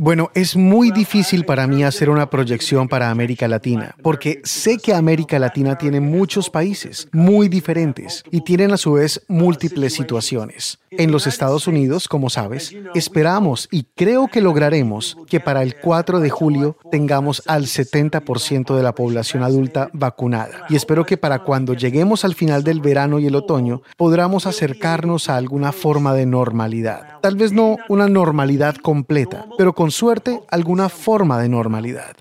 Bueno, 0.04 0.32
es 0.34 0.56
muy 0.56 0.90
difícil 0.90 1.46
para 1.46 1.68
mí 1.68 1.84
hacer 1.84 2.10
una 2.10 2.28
proyección 2.28 2.88
para 2.88 3.12
América 3.12 3.48
Latina, 3.48 3.96
porque 4.02 4.42
sé 4.44 4.80
que 4.80 4.96
América 4.96 5.38
Latina 5.38 5.78
tiene 5.78 6.00
muchos 6.02 6.50
países 6.50 7.08
muy 7.12 7.50
diferentes 7.50 8.24
y 8.32 8.42
tienen 8.42 8.72
a 8.72 8.78
su 8.78 8.94
vez 8.94 9.24
múltiples 9.28 9.94
situaciones. 9.94 10.80
En 10.90 11.12
los 11.12 11.28
Estados 11.28 11.68
Unidos, 11.68 12.08
como 12.08 12.32
sabes, 12.32 12.76
esperamos 12.96 13.70
y 13.72 13.84
creo 13.96 14.28
que 14.28 14.42
lograremos 14.42 15.18
que 15.30 15.40
para 15.40 15.62
el 15.62 15.76
4 15.76 16.20
de 16.20 16.32
julio 16.32 16.78
tengamos 16.90 17.44
al 17.46 17.68
70% 17.68 18.76
de 18.76 18.84
la 18.84 18.96
población 18.96 19.44
adulta 19.44 19.92
vacunada. 19.94 20.66
Y 20.68 20.76
espero 20.76 21.06
que 21.06 21.16
para 21.16 21.44
cuando 21.44 21.76
lleguemos 21.76 22.26
al 22.26 22.34
final 22.34 22.64
del 22.64 22.82
verano 22.82 23.20
y 23.20 23.28
el 23.28 23.36
otoño 23.36 23.84
podamos 23.98 24.48
acercarnos 24.48 25.30
a 25.30 25.38
alguna 25.38 25.72
forma 25.72 26.16
de 26.16 26.26
normalidad. 26.26 27.20
Tal 27.22 27.36
vez 27.36 27.54
no 27.54 27.78
una 27.88 28.10
normalidad 28.10 28.76
completa, 28.76 29.46
pero 29.60 29.74
con 29.74 29.91
suerte 29.92 30.42
alguna 30.50 30.90
forma 30.90 31.42
de 31.42 31.50
normalidad. 31.50 32.16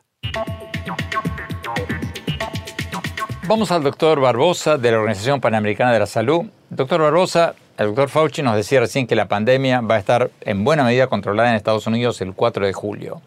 Vamos 3.46 3.72
al 3.72 3.82
doctor 3.82 4.20
Barbosa 4.20 4.78
de 4.78 4.92
la 4.92 4.98
Organización 4.98 5.40
Panamericana 5.40 5.92
de 5.92 5.98
la 5.98 6.06
Salud. 6.06 6.46
Doctor 6.68 7.00
Barbosa, 7.00 7.54
el 7.78 7.86
doctor 7.86 8.08
Fauci 8.08 8.42
nos 8.42 8.54
decía 8.54 8.78
recién 8.78 9.08
que 9.08 9.16
la 9.16 9.26
pandemia 9.26 9.80
va 9.80 9.96
a 9.96 9.98
estar 9.98 10.30
en 10.42 10.62
buena 10.62 10.84
medida 10.84 11.08
controlada 11.08 11.50
en 11.50 11.56
Estados 11.56 11.86
Unidos 11.88 12.20
el 12.20 12.32
4 12.32 12.66
de 12.66 12.72
julio, 12.72 13.20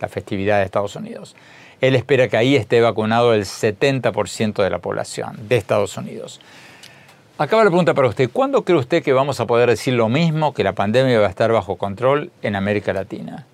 la 0.00 0.08
festividad 0.08 0.58
de 0.58 0.64
Estados 0.64 0.96
Unidos. 0.96 1.34
Él 1.80 1.94
espera 1.94 2.28
que 2.28 2.36
ahí 2.36 2.56
esté 2.56 2.80
vacunado 2.80 3.32
el 3.32 3.44
70% 3.44 4.62
de 4.62 4.68
la 4.68 4.80
población 4.80 5.48
de 5.48 5.56
Estados 5.56 5.96
Unidos. 5.96 6.40
Acaba 7.38 7.62
la 7.62 7.70
pregunta 7.70 7.94
para 7.94 8.08
usted. 8.08 8.28
¿Cuándo 8.30 8.64
cree 8.64 8.78
usted 8.78 9.02
que 9.02 9.12
vamos 9.12 9.38
a 9.38 9.46
poder 9.46 9.70
decir 9.70 9.94
lo 9.94 10.08
mismo, 10.08 10.52
que 10.52 10.64
la 10.64 10.72
pandemia 10.72 11.20
va 11.20 11.26
a 11.26 11.30
estar 11.30 11.52
bajo 11.52 11.76
control 11.76 12.32
en 12.42 12.56
América 12.56 12.92
Latina? 12.92 13.46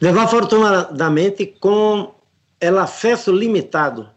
Desafortunadamente, 0.00 1.46
com 1.60 2.14
o 2.62 2.78
acesso 2.78 3.30
limitado 3.30 4.08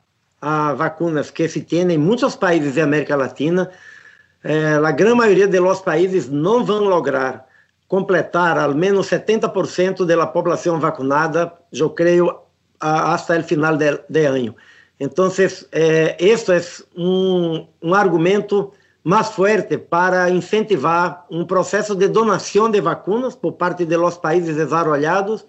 a 0.41 0.73
vacunas 0.73 1.29
que 1.29 1.47
se 1.49 1.61
tem 1.61 1.91
em 1.91 1.97
muitos 1.97 2.37
países 2.37 2.75
da 2.75 2.83
América 2.83 3.17
Latina, 3.17 3.69
eh, 4.45 4.79
a 4.81 4.91
grande 4.91 5.15
maioria 5.15 5.47
dos 5.47 5.81
países 5.81 6.29
não 6.29 6.63
vão 6.63 6.85
lograr 6.85 7.45
completar 7.87 8.57
ao 8.57 8.73
menos 8.73 9.07
70% 9.07 10.05
da 10.05 10.25
população 10.25 10.79
vacunada, 10.79 11.51
eu 11.71 11.89
creio, 11.89 12.33
até 12.79 13.39
o 13.39 13.43
final 13.43 13.75
de, 13.75 13.99
de 14.09 14.25
ano. 14.25 14.55
Então, 14.97 15.29
eh, 15.73 16.15
este 16.17 16.51
é 16.53 16.61
um, 16.95 17.67
um 17.81 17.93
argumento 17.93 18.71
mais 19.03 19.29
forte 19.29 19.77
para 19.77 20.29
incentivar 20.29 21.25
um 21.29 21.45
processo 21.45 21.93
de 21.93 22.07
donação 22.07 22.71
de 22.71 22.79
vacunas 22.79 23.35
por 23.35 23.53
parte 23.53 23.85
de 23.85 23.97
los 23.97 24.17
países 24.17 24.55
desenvolvidos 24.55 25.45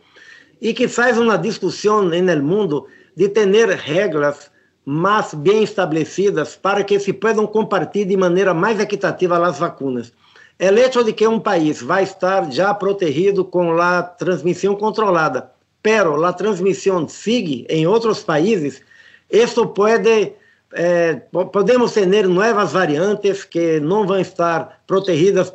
e 0.60 0.72
que 0.72 0.88
faz 0.88 1.18
uma 1.18 1.36
discussão 1.36 2.02
no 2.02 2.42
mundo 2.42 2.86
de 3.16 3.28
ter 3.28 3.46
regras 3.70 4.50
mais 4.84 5.32
bem 5.32 5.62
estabelecidas 5.62 6.56
para 6.56 6.84
que 6.84 6.98
se 6.98 7.12
possam 7.12 7.46
compartilhar 7.46 8.06
de 8.06 8.16
maneira 8.16 8.52
mais 8.52 8.78
equitativa 8.78 9.44
as 9.46 9.58
vacunas. 9.58 10.12
É 10.58 10.70
o 10.70 10.78
hecho 10.78 11.02
de 11.02 11.12
que 11.12 11.26
um 11.26 11.40
país 11.40 11.82
vai 11.82 12.04
estar 12.04 12.50
já 12.52 12.72
protegido 12.74 13.44
com 13.44 13.80
a 13.80 14.02
transmissão 14.02 14.76
controlada, 14.76 15.50
pero 15.82 16.24
a 16.24 16.32
transmissão 16.32 17.08
sigue 17.08 17.66
em 17.68 17.86
outros 17.86 18.22
países, 18.22 18.82
isso 19.30 19.66
pode 19.68 20.32
eh, 20.74 21.14
podemos 21.52 21.92
ter 21.92 22.28
novas 22.28 22.72
variantes 22.72 23.44
que 23.44 23.80
não 23.80 24.06
vão 24.06 24.18
estar 24.20 24.82
protegidas 24.86 25.52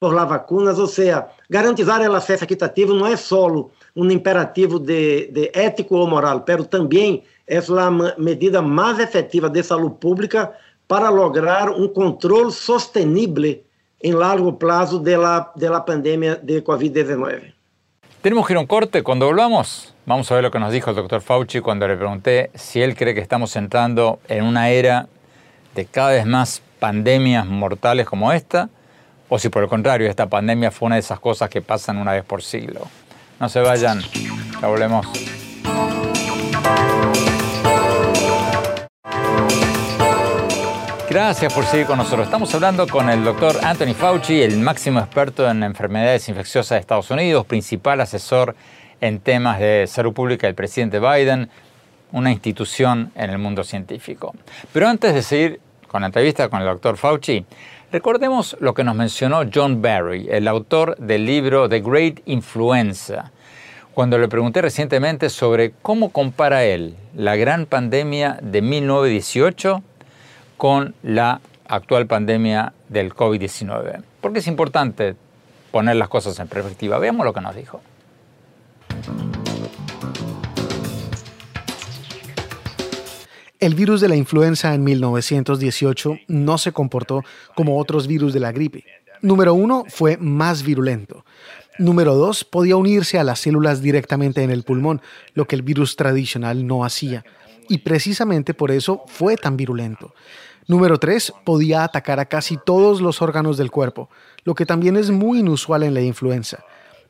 por 0.00 0.14
las 0.14 0.28
vacunas, 0.28 0.78
ou 0.78 0.86
seja, 0.86 1.28
garantizar 1.48 2.00
o 2.00 2.14
acesso 2.14 2.44
equitativo 2.44 2.94
não 2.94 3.06
é 3.06 3.16
solo 3.16 3.70
um 3.94 4.10
imperativo 4.10 4.78
de, 4.78 5.28
de 5.28 5.50
ético 5.54 5.96
ou 5.96 6.06
moral, 6.06 6.40
pero 6.40 6.64
também 6.64 7.22
é 7.46 7.58
a 7.58 7.90
medida 8.16 8.62
mais 8.62 8.98
efetiva 8.98 9.50
de 9.50 9.62
saúde 9.62 9.96
pública 9.98 10.52
para 10.86 11.08
lograr 11.08 11.70
um 11.70 11.88
controle 11.88 12.52
sostenível 12.52 13.60
em 14.02 14.12
largo 14.12 14.52
prazo 14.52 14.98
da 14.98 15.52
de 15.56 15.68
la 15.68 15.80
pandemia 15.80 16.36
de 16.36 16.62
COVID-19. 16.62 17.52
Tenemos 18.22 18.46
que 18.46 18.52
ir 18.52 18.56
a 18.56 18.60
un 18.60 18.66
corte. 18.66 19.02
Cuando 19.02 19.26
volvamos, 19.26 19.94
vamos 20.04 20.30
a 20.30 20.34
ver 20.34 20.44
lo 20.44 20.50
que 20.50 20.58
nos 20.58 20.72
dijo 20.72 20.90
el 20.90 20.96
doctor 20.96 21.20
Fauci 21.22 21.60
cuando 21.60 21.88
le 21.88 21.96
pregunté 21.96 22.50
si 22.54 22.82
él 22.82 22.94
cree 22.94 23.14
que 23.14 23.20
estamos 23.20 23.56
entrando 23.56 24.20
en 24.28 24.44
una 24.44 24.70
era 24.70 25.08
de 25.74 25.86
cada 25.86 26.10
vez 26.10 26.26
más 26.26 26.62
pandemias 26.78 27.46
mortales 27.46 28.06
como 28.06 28.32
esta, 28.32 28.68
o 29.28 29.38
si 29.38 29.48
por 29.48 29.62
el 29.62 29.68
contrario 29.68 30.08
esta 30.08 30.28
pandemia 30.28 30.70
fue 30.70 30.86
una 30.86 30.96
de 30.96 31.00
esas 31.00 31.20
cosas 31.20 31.48
que 31.48 31.62
pasan 31.62 31.96
una 31.96 32.12
vez 32.12 32.24
por 32.24 32.42
siglo. 32.42 32.88
No 33.40 33.48
se 33.48 33.60
vayan, 33.60 34.02
ya 34.60 34.68
volvemos. 34.68 35.06
Gracias 41.08 41.50
por 41.54 41.64
seguir 41.64 41.86
con 41.86 41.96
nosotros. 41.96 42.26
Estamos 42.26 42.54
hablando 42.54 42.86
con 42.86 43.08
el 43.08 43.24
doctor 43.24 43.56
Anthony 43.62 43.94
Fauci, 43.94 44.42
el 44.42 44.58
máximo 44.58 45.00
experto 45.00 45.50
en 45.50 45.62
enfermedades 45.62 46.28
infecciosas 46.28 46.76
de 46.76 46.80
Estados 46.80 47.10
Unidos, 47.10 47.46
principal 47.46 48.02
asesor 48.02 48.54
en 49.00 49.20
temas 49.20 49.58
de 49.58 49.86
salud 49.88 50.12
pública 50.12 50.46
del 50.46 50.54
presidente 50.54 51.00
Biden, 51.00 51.48
una 52.12 52.30
institución 52.30 53.10
en 53.14 53.30
el 53.30 53.38
mundo 53.38 53.64
científico. 53.64 54.34
Pero 54.70 54.86
antes 54.86 55.14
de 55.14 55.22
seguir 55.22 55.60
con 55.88 56.02
la 56.02 56.08
entrevista 56.08 56.50
con 56.50 56.60
el 56.60 56.66
doctor 56.66 56.98
Fauci, 56.98 57.46
Recordemos 57.92 58.56
lo 58.60 58.72
que 58.72 58.84
nos 58.84 58.94
mencionó 58.94 59.42
John 59.52 59.82
Barry, 59.82 60.28
el 60.30 60.46
autor 60.46 60.96
del 60.98 61.26
libro 61.26 61.68
The 61.68 61.80
Great 61.80 62.20
Influenza, 62.24 63.32
cuando 63.94 64.16
le 64.16 64.28
pregunté 64.28 64.62
recientemente 64.62 65.28
sobre 65.28 65.72
cómo 65.82 66.10
compara 66.10 66.62
él 66.62 66.94
la 67.16 67.34
gran 67.34 67.66
pandemia 67.66 68.38
de 68.42 68.62
1918 68.62 69.82
con 70.56 70.94
la 71.02 71.40
actual 71.66 72.06
pandemia 72.06 72.74
del 72.88 73.12
COVID-19. 73.12 74.04
Porque 74.20 74.38
es 74.38 74.46
importante 74.46 75.16
poner 75.72 75.96
las 75.96 76.08
cosas 76.08 76.38
en 76.38 76.46
perspectiva. 76.46 77.00
Veamos 77.00 77.26
lo 77.26 77.32
que 77.32 77.40
nos 77.40 77.56
dijo. 77.56 77.80
El 83.60 83.74
virus 83.74 84.00
de 84.00 84.08
la 84.08 84.16
influenza 84.16 84.74
en 84.74 84.82
1918 84.82 86.20
no 86.28 86.56
se 86.56 86.72
comportó 86.72 87.22
como 87.54 87.78
otros 87.78 88.06
virus 88.06 88.32
de 88.32 88.40
la 88.40 88.52
gripe. 88.52 88.86
Número 89.20 89.52
uno, 89.52 89.84
fue 89.86 90.16
más 90.16 90.62
virulento. 90.62 91.26
Número 91.78 92.14
dos, 92.14 92.42
podía 92.42 92.76
unirse 92.76 93.18
a 93.18 93.24
las 93.24 93.40
células 93.40 93.82
directamente 93.82 94.42
en 94.42 94.50
el 94.50 94.62
pulmón, 94.62 95.02
lo 95.34 95.46
que 95.46 95.56
el 95.56 95.62
virus 95.62 95.96
tradicional 95.96 96.66
no 96.66 96.86
hacía. 96.86 97.22
Y 97.68 97.78
precisamente 97.78 98.54
por 98.54 98.70
eso 98.70 99.02
fue 99.08 99.36
tan 99.36 99.58
virulento. 99.58 100.14
Número 100.66 100.98
tres, 100.98 101.30
podía 101.44 101.84
atacar 101.84 102.18
a 102.18 102.24
casi 102.24 102.56
todos 102.64 103.02
los 103.02 103.20
órganos 103.20 103.58
del 103.58 103.70
cuerpo, 103.70 104.08
lo 104.44 104.54
que 104.54 104.64
también 104.64 104.96
es 104.96 105.10
muy 105.10 105.40
inusual 105.40 105.82
en 105.82 105.92
la 105.92 106.00
influenza 106.00 106.64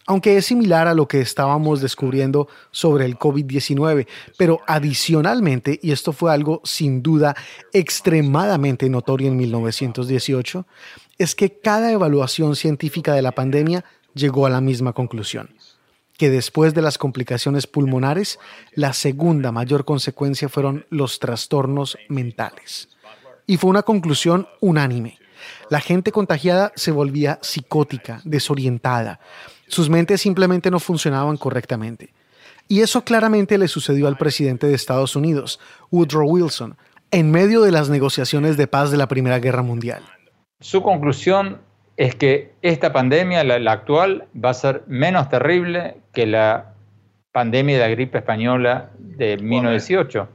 aunque 0.06 0.36
es 0.36 0.46
similar 0.46 0.88
a 0.88 0.94
lo 0.94 1.06
que 1.06 1.20
estábamos 1.20 1.80
descubriendo 1.80 2.48
sobre 2.70 3.04
el 3.04 3.18
COVID-19, 3.18 4.06
pero 4.36 4.60
adicionalmente, 4.66 5.78
y 5.82 5.92
esto 5.92 6.12
fue 6.12 6.32
algo 6.32 6.60
sin 6.64 7.02
duda 7.02 7.36
extremadamente 7.72 8.88
notorio 8.88 9.28
en 9.28 9.36
1918, 9.36 10.66
es 11.18 11.34
que 11.34 11.58
cada 11.58 11.92
evaluación 11.92 12.56
científica 12.56 13.14
de 13.14 13.22
la 13.22 13.32
pandemia 13.32 13.84
llegó 14.14 14.46
a 14.46 14.50
la 14.50 14.60
misma 14.60 14.92
conclusión, 14.92 15.50
que 16.16 16.30
después 16.30 16.74
de 16.74 16.82
las 16.82 16.98
complicaciones 16.98 17.66
pulmonares, 17.66 18.38
la 18.74 18.92
segunda 18.92 19.52
mayor 19.52 19.84
consecuencia 19.84 20.48
fueron 20.48 20.86
los 20.90 21.18
trastornos 21.18 21.98
mentales. 22.08 22.88
Y 23.46 23.56
fue 23.56 23.70
una 23.70 23.82
conclusión 23.82 24.48
unánime. 24.60 25.18
La 25.70 25.80
gente 25.80 26.12
contagiada 26.12 26.72
se 26.76 26.90
volvía 26.90 27.38
psicótica, 27.42 28.20
desorientada. 28.24 29.20
Sus 29.70 29.88
mentes 29.88 30.20
simplemente 30.20 30.68
no 30.68 30.80
funcionaban 30.80 31.36
correctamente. 31.36 32.12
Y 32.66 32.80
eso 32.80 33.04
claramente 33.04 33.56
le 33.56 33.68
sucedió 33.68 34.08
al 34.08 34.16
presidente 34.16 34.66
de 34.66 34.74
Estados 34.74 35.14
Unidos, 35.14 35.60
Woodrow 35.92 36.28
Wilson, 36.28 36.76
en 37.12 37.30
medio 37.30 37.62
de 37.62 37.70
las 37.70 37.88
negociaciones 37.88 38.56
de 38.56 38.66
paz 38.66 38.90
de 38.90 38.96
la 38.96 39.06
Primera 39.06 39.38
Guerra 39.38 39.62
Mundial. 39.62 40.02
Su 40.58 40.82
conclusión 40.82 41.58
es 41.96 42.16
que 42.16 42.52
esta 42.62 42.92
pandemia, 42.92 43.44
la, 43.44 43.70
actual, 43.70 44.26
va 44.32 44.50
a 44.50 44.54
ser 44.54 44.82
menos 44.88 45.28
terrible 45.28 45.98
que 46.12 46.26
la 46.26 46.74
pandemia 47.30 47.76
de 47.76 47.82
la 47.82 47.88
gripe 47.90 48.18
española 48.18 48.90
de 48.98 49.36
1918. 49.36 50.28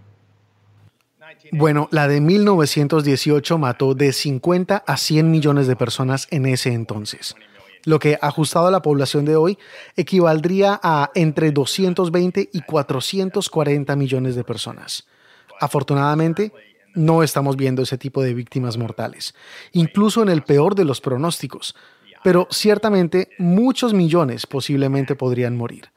Bueno, 1.52 1.90
la 1.92 2.08
de 2.08 2.22
1918 2.22 3.58
mató 3.58 3.96
de 3.96 4.14
50 4.14 4.78
a 4.88 4.98
100 4.98 5.30
millones 5.30 5.68
de 5.68 5.76
personas 5.76 6.30
en 6.32 6.46
ese 6.46 6.72
entonces, 6.72 7.36
lo 7.86 8.00
que 8.00 8.18
ajustado 8.22 8.68
a 8.68 8.72
la 8.72 8.82
población 8.82 9.26
de 9.26 9.36
hoy 9.36 9.58
equivaldría 9.96 10.80
a 10.84 11.12
entre 11.16 11.52
220 11.52 12.50
y 12.52 12.62
440 12.62 13.96
millones 13.96 14.36
de 14.36 14.44
personas. 14.44 15.08
Afortunadamente, 15.62 16.52
no 16.96 17.24
estamos 17.24 17.56
viendo 17.56 17.84
ese 17.84 17.98
tipo 17.98 18.22
de 18.22 18.34
víctimas 18.34 18.78
mortales, 18.78 19.36
incluso 19.72 20.22
en 20.24 20.30
el 20.30 20.44
peor 20.44 20.76
de 20.76 20.86
los 20.86 21.02
pronósticos, 21.02 21.76
pero 22.24 22.48
ciertamente 22.50 23.30
muchos 23.38 23.94
millones 23.94 24.48
posiblemente 24.48 25.16
podrían 25.16 25.56
morir. 25.56 25.92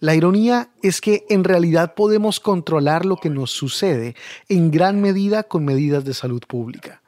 La 0.00 0.14
ironía 0.14 0.68
es 0.82 1.00
que 1.00 1.24
en 1.30 1.44
realidad 1.44 1.94
podemos 1.94 2.38
controlar 2.38 3.06
lo 3.06 3.16
que 3.16 3.30
nos 3.30 3.52
sucede 3.52 4.14
en 4.48 4.70
gran 4.70 5.00
medida 5.00 5.44
con 5.44 5.64
medidas 5.64 6.04
de 6.04 6.12
salud 6.12 6.42
pública. 6.46 7.00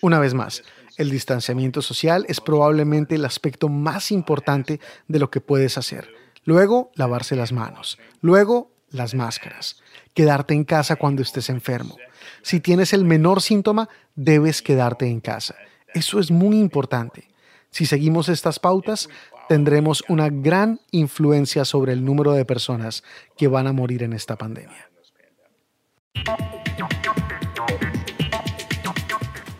Una 0.00 0.18
vez 0.18 0.32
más, 0.32 0.62
el 0.96 1.10
distanciamiento 1.10 1.82
social 1.82 2.24
es 2.28 2.40
probablemente 2.40 3.14
el 3.14 3.24
aspecto 3.24 3.68
más 3.68 4.10
importante 4.10 4.80
de 5.08 5.18
lo 5.18 5.30
que 5.30 5.40
puedes 5.40 5.78
hacer. 5.78 6.08
Luego, 6.44 6.90
lavarse 6.94 7.36
las 7.36 7.52
manos. 7.52 7.98
Luego, 8.20 8.70
las 8.90 9.14
máscaras. 9.14 9.82
Quedarte 10.14 10.54
en 10.54 10.64
casa 10.64 10.96
cuando 10.96 11.22
estés 11.22 11.50
enfermo. 11.50 11.96
Si 12.42 12.60
tienes 12.60 12.92
el 12.92 13.04
menor 13.04 13.42
síntoma, 13.42 13.88
debes 14.14 14.62
quedarte 14.62 15.06
en 15.06 15.20
casa. 15.20 15.56
Eso 15.92 16.20
es 16.20 16.30
muy 16.30 16.58
importante. 16.58 17.28
Si 17.70 17.84
seguimos 17.84 18.28
estas 18.28 18.58
pautas, 18.58 19.08
tendremos 19.48 20.02
una 20.08 20.28
gran 20.28 20.80
influencia 20.90 21.64
sobre 21.64 21.92
el 21.92 22.04
número 22.04 22.32
de 22.32 22.44
personas 22.44 23.04
que 23.36 23.48
van 23.48 23.66
a 23.66 23.72
morir 23.72 24.02
en 24.02 24.12
esta 24.12 24.36
pandemia. 24.36 24.88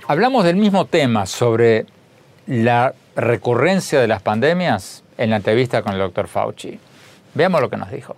Hablamos 0.09 0.45
del 0.45 0.55
mismo 0.55 0.85
tema 0.85 1.27
sobre 1.27 1.85
la 2.47 2.95
recurrencia 3.17 4.01
de 4.01 4.07
las 4.07 4.23
pandemias 4.23 5.03
en 5.19 5.31
la 5.31 5.37
entrevista 5.37 5.83
con 5.83 5.95
el 5.95 5.99
doctor 5.99 6.29
Fauci. 6.29 6.79
Veamos 7.35 7.61
lo 7.61 7.69
que 7.69 7.77
nos 7.77 7.91
dijo. 7.91 8.15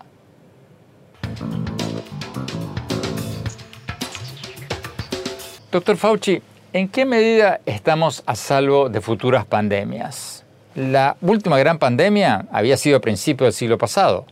Doctor 5.72 5.96
Fauci, 5.96 6.42
¿en 6.74 6.88
qué 6.88 7.06
medida 7.06 7.60
estamos 7.64 8.22
a 8.26 8.36
salvo 8.36 8.90
de 8.90 9.00
futuras 9.00 9.46
pandemias? 9.46 10.44
La 10.74 11.16
última 11.22 11.58
gran 11.58 11.78
pandemia 11.78 12.44
había 12.52 12.76
sido 12.76 12.98
a 12.98 13.00
principios 13.00 13.46
del 13.46 13.54
siglo 13.54 13.78
pasado. 13.78 14.26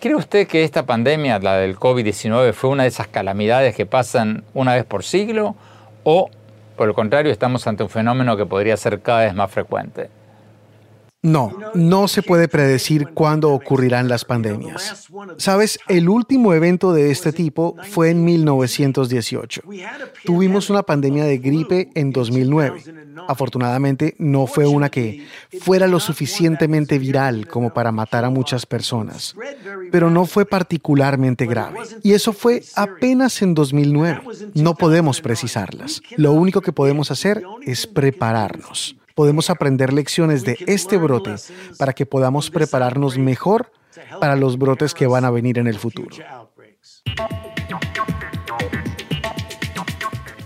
¿Cree 0.00 0.16
usted 0.16 0.48
que 0.48 0.64
esta 0.64 0.86
pandemia, 0.86 1.38
la 1.38 1.58
del 1.58 1.76
COVID-19, 1.76 2.52
fue 2.52 2.70
una 2.70 2.82
de 2.82 2.88
esas 2.88 3.06
calamidades 3.06 3.76
que 3.76 3.86
pasan 3.86 4.42
una 4.54 4.74
vez 4.74 4.84
por 4.84 5.04
siglo? 5.04 5.54
¿O, 6.02 6.30
por 6.80 6.88
el 6.88 6.94
contrario, 6.94 7.30
estamos 7.30 7.66
ante 7.66 7.82
un 7.82 7.90
fenómeno 7.90 8.38
que 8.38 8.46
podría 8.46 8.74
ser 8.74 9.02
cada 9.02 9.26
vez 9.26 9.34
más 9.34 9.50
frecuente? 9.50 10.08
No, 11.22 11.52
no 11.74 12.08
se 12.08 12.22
puede 12.22 12.48
predecir 12.48 13.08
cuándo 13.08 13.50
ocurrirán 13.50 14.08
las 14.08 14.24
pandemias. 14.24 15.06
Sabes, 15.36 15.78
el 15.86 16.08
último 16.08 16.54
evento 16.54 16.94
de 16.94 17.10
este 17.10 17.30
tipo 17.32 17.76
fue 17.90 18.08
en 18.08 18.24
1918. 18.24 19.62
Tuvimos 20.24 20.70
una 20.70 20.82
pandemia 20.82 21.24
de 21.24 21.36
gripe 21.36 21.90
en 21.94 22.10
2009. 22.10 22.82
Afortunadamente, 23.28 24.14
no 24.18 24.46
fue 24.46 24.66
una 24.66 24.88
que 24.88 25.26
fuera 25.60 25.86
lo 25.86 26.00
suficientemente 26.00 26.98
viral 26.98 27.46
como 27.48 27.74
para 27.74 27.92
matar 27.92 28.24
a 28.24 28.30
muchas 28.30 28.64
personas, 28.64 29.36
pero 29.92 30.08
no 30.08 30.24
fue 30.24 30.46
particularmente 30.46 31.44
grave. 31.44 31.80
Y 32.02 32.12
eso 32.12 32.32
fue 32.32 32.62
apenas 32.76 33.42
en 33.42 33.52
2009. 33.52 34.22
No 34.54 34.74
podemos 34.74 35.20
precisarlas. 35.20 36.00
Lo 36.16 36.32
único 36.32 36.62
que 36.62 36.72
podemos 36.72 37.10
hacer 37.10 37.42
es 37.66 37.86
prepararnos 37.86 38.96
podemos 39.14 39.50
aprender 39.50 39.92
lecciones 39.92 40.44
de 40.44 40.56
este 40.66 40.96
brote 40.96 41.34
para 41.78 41.92
que 41.92 42.06
podamos 42.06 42.50
prepararnos 42.50 43.18
mejor 43.18 43.72
para 44.20 44.36
los 44.36 44.58
brotes 44.58 44.94
que 44.94 45.06
van 45.06 45.24
a 45.24 45.30
venir 45.30 45.58
en 45.58 45.66
el 45.66 45.78
futuro. 45.78 46.16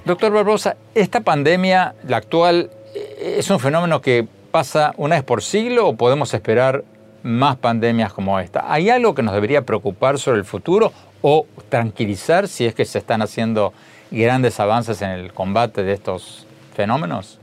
Doctor 0.04 0.32
Barbosa, 0.32 0.76
¿esta 0.94 1.22
pandemia, 1.22 1.94
la 2.06 2.18
actual, 2.18 2.70
es 3.18 3.48
un 3.50 3.58
fenómeno 3.58 4.02
que 4.02 4.28
pasa 4.50 4.92
una 4.98 5.16
vez 5.16 5.24
por 5.24 5.42
siglo 5.42 5.88
o 5.88 5.96
podemos 5.96 6.34
esperar 6.34 6.84
más 7.22 7.56
pandemias 7.56 8.12
como 8.12 8.38
esta? 8.38 8.70
¿Hay 8.70 8.90
algo 8.90 9.14
que 9.14 9.22
nos 9.22 9.34
debería 9.34 9.62
preocupar 9.62 10.18
sobre 10.18 10.38
el 10.38 10.44
futuro 10.44 10.92
o 11.22 11.46
tranquilizar 11.70 12.48
si 12.48 12.66
es 12.66 12.74
que 12.74 12.84
se 12.84 12.98
están 12.98 13.22
haciendo 13.22 13.72
grandes 14.10 14.60
avances 14.60 15.00
en 15.00 15.10
el 15.10 15.32
combate 15.32 15.82
de 15.82 15.94
estos 15.94 16.46
fenómenos? 16.76 17.40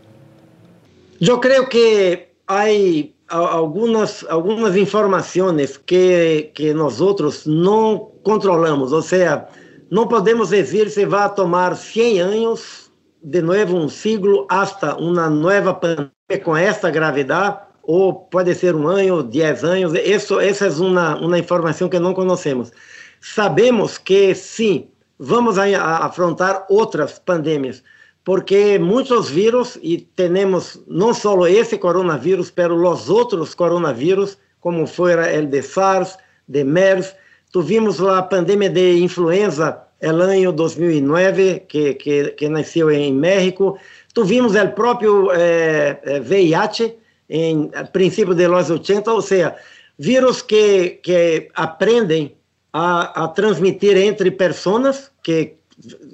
Yo 1.21 1.39
creo 1.39 1.69
que 1.69 2.33
hay 2.47 3.15
algunas, 3.27 4.25
algunas 4.27 4.75
informaciones 4.75 5.77
que, 5.77 6.51
que 6.55 6.73
nosotros 6.73 7.45
no 7.45 8.09
controlamos, 8.23 8.91
o 8.91 9.03
sea, 9.03 9.47
no 9.91 10.09
podemos 10.09 10.49
decir 10.49 10.89
se 10.89 11.05
va 11.05 11.25
a 11.25 11.35
tomar 11.35 11.77
100 11.77 12.27
años, 12.27 12.91
de 13.21 13.39
nuevo 13.43 13.77
un 13.77 13.91
siglo, 13.91 14.47
hasta 14.49 14.95
una 14.95 15.29
nueva 15.29 15.79
pandemia 15.79 16.43
con 16.43 16.57
esta 16.57 16.89
gravedad, 16.89 17.67
ou 17.83 18.27
pode 18.27 18.55
ser 18.55 18.75
um 18.75 18.87
ano, 18.87 19.21
10 19.21 19.63
anos, 19.63 19.93
isso, 19.93 20.39
essa 20.39 20.65
é 20.65 20.69
uma, 20.71 21.17
uma 21.17 21.37
informação 21.37 21.87
que 21.87 21.99
não 21.99 22.15
conhecemos. 22.15 22.71
Sabemos 23.19 23.99
que 23.99 24.33
sim, 24.33 24.89
vamos 25.19 25.59
a, 25.59 25.65
a 25.65 26.05
afrontar 26.07 26.65
outras 26.67 27.19
pandemias, 27.19 27.83
porque 28.23 28.77
muitos 28.77 29.29
vírus, 29.29 29.79
e 29.81 29.97
temos 29.97 30.81
não 30.87 31.13
só 31.13 31.47
esse 31.47 31.77
coronavírus, 31.77 32.53
mas 32.55 32.71
os 32.71 33.09
outros 33.09 33.55
coronavírus, 33.55 34.37
como 34.59 34.85
foi 34.85 35.15
o 35.15 35.47
de 35.47 35.61
SARS, 35.61 36.17
de 36.47 36.63
MERS, 36.63 37.15
tivemos 37.51 37.99
a 38.01 38.21
pandemia 38.23 38.69
de 38.69 38.99
influenza 38.99 39.87
el 39.99 40.21
ano 40.21 40.51
2009, 40.51 41.65
que, 41.67 41.93
que, 41.95 42.31
que 42.31 42.49
nasceu 42.49 42.89
em 42.91 43.13
México, 43.13 43.77
tivemos 44.13 44.55
o 44.55 44.71
próprio 44.73 45.29
eh, 45.31 46.19
VIH 46.21 46.95
em 47.29 47.69
princípio 47.93 48.33
de 48.33 48.47
los 48.47 48.69
80, 48.69 49.13
ou 49.13 49.21
seja, 49.21 49.55
vírus 49.97 50.41
que, 50.41 50.99
que 51.03 51.49
aprendem 51.53 52.35
a, 52.73 53.23
a 53.23 53.27
transmitir 53.29 53.95
entre 53.95 54.31
pessoas, 54.31 55.11
que 55.23 55.55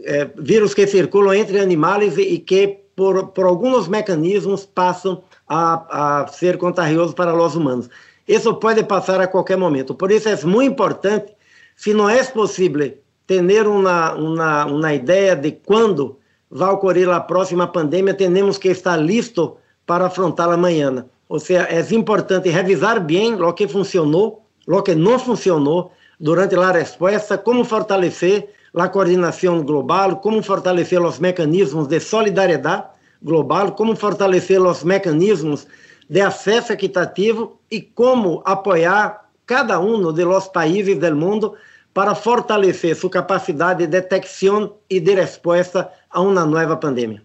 é, 0.03 0.29
vírus 0.37 0.73
que 0.73 0.87
circulam 0.87 1.33
entre 1.33 1.59
animais 1.59 2.17
e, 2.17 2.39
que, 2.39 2.79
por, 2.95 3.27
por 3.27 3.45
alguns 3.45 3.87
mecanismos, 3.87 4.65
passam 4.65 5.23
a, 5.47 6.21
a 6.23 6.27
ser 6.27 6.57
contagiosos 6.57 7.13
para 7.13 7.35
os 7.35 7.55
humanos. 7.55 7.89
Isso 8.27 8.53
pode 8.55 8.83
passar 8.83 9.21
a 9.21 9.27
qualquer 9.27 9.57
momento. 9.57 9.93
Por 9.93 10.11
isso 10.11 10.27
é 10.27 10.35
muito 10.45 10.71
importante, 10.71 11.33
se 11.75 11.93
não 11.93 12.09
é 12.09 12.23
possível 12.23 12.93
ter 13.25 13.67
uma, 13.67 14.13
uma, 14.13 14.65
uma 14.65 14.93
ideia 14.93 15.35
de 15.35 15.51
quando 15.51 16.17
vai 16.49 16.69
ocorrer 16.69 17.09
a 17.09 17.19
próxima 17.19 17.67
pandemia, 17.67 18.13
temos 18.13 18.57
que 18.57 18.69
estar 18.69 18.97
listo 18.97 19.57
para 19.85 20.05
afrontar 20.05 20.49
amanhã. 20.49 21.05
ou 21.29 21.39
seja, 21.39 21.63
é 21.63 21.81
importante 21.93 22.49
revisar 22.49 22.99
bem 23.03 23.33
o 23.41 23.53
que 23.53 23.67
funcionou, 23.67 24.45
o 24.65 24.81
que 24.81 24.95
não 24.95 25.19
funcionou 25.19 25.91
durante 26.19 26.55
a 26.55 26.71
resposta, 26.71 27.37
como 27.37 27.63
fortalecer 27.63 28.49
a 28.79 28.89
coordenação 28.89 29.63
global, 29.63 30.17
como 30.17 30.41
fortalecer 30.43 31.01
os 31.01 31.19
mecanismos 31.19 31.87
de 31.87 31.99
solidariedade 31.99 32.85
global, 33.21 33.71
como 33.73 33.95
fortalecer 33.95 34.61
os 34.61 34.83
mecanismos 34.83 35.67
de 36.09 36.21
acesso 36.21 36.73
equitativo 36.73 37.59
e 37.69 37.81
como 37.81 38.41
apoiar 38.45 39.29
cada 39.45 39.79
um 39.79 40.13
de 40.13 40.23
los 40.23 40.47
países 40.47 40.97
do 40.99 41.15
mundo 41.15 41.55
para 41.93 42.13
fortalecer 42.13 42.95
sua 42.95 43.09
capacidade 43.09 43.79
de 43.79 43.87
detecção 43.87 44.75
e 44.89 44.99
de 44.99 45.15
resposta 45.15 45.89
a 46.09 46.21
uma 46.21 46.45
nova 46.45 46.77
pandemia. 46.77 47.23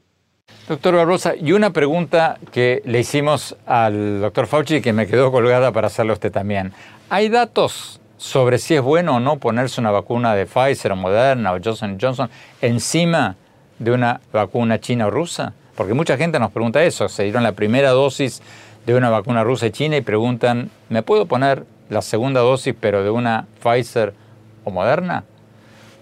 Doctor 0.69 0.95
Barbosa, 0.95 1.35
y 1.35 1.53
una 1.53 1.73
pregunta 1.73 2.39
que 2.53 2.83
le 2.87 3.01
hicimos 3.01 3.57
al 3.67 4.21
doctor 4.21 4.47
Fauci 4.47 4.81
que 4.81 4.93
me 4.93 5.07
quedó 5.07 5.31
colgada 5.33 5.73
para 5.73 5.89
hacerle 5.89 6.13
a 6.13 6.15
usted 6.15 6.31
también. 6.31 6.73
¿Hay 7.11 7.29
datos 7.29 8.01
sobre 8.23 8.59
si 8.59 8.77
es 8.77 8.83
bueno 8.83 9.17
o 9.17 9.21
no 9.21 9.39
ponerse 9.39 9.81
una 9.81 9.91
vacuna 9.91 10.37
de 10.37 10.47
Pfizer 10.47 10.93
o 10.93 10.97
Moderna 10.97 11.53
o 11.53 11.59
Johnson 11.63 11.99
Johnson 12.01 12.31
encima 12.61 13.35
de 13.81 13.91
una 13.91 14.21
vacuna 14.33 14.79
china 14.79 15.09
o 15.09 15.11
rusa? 15.11 15.55
Porque 15.75 15.93
mucha 15.93 16.17
gente 16.17 16.39
nos 16.39 16.53
pregunta 16.53 16.85
eso. 16.85 17.09
Se 17.09 17.25
dieron 17.25 17.43
la 17.43 17.51
primera 17.51 17.91
dosis 17.91 18.41
de 18.87 18.95
una 18.95 19.11
vacuna 19.11 19.43
rusa 19.43 19.67
y 19.67 19.73
china 19.73 19.97
y 19.97 20.03
preguntan, 20.03 20.71
¿me 20.89 21.03
puedo 21.03 21.27
poner 21.27 21.65
la 21.91 22.01
segunda 22.01 22.41
dosis 22.41 22.77
pero 22.81 23.03
de 23.03 23.11
una 23.11 23.49
Pfizer 23.61 24.15
o 24.63 24.71
Moderna? 24.71 25.25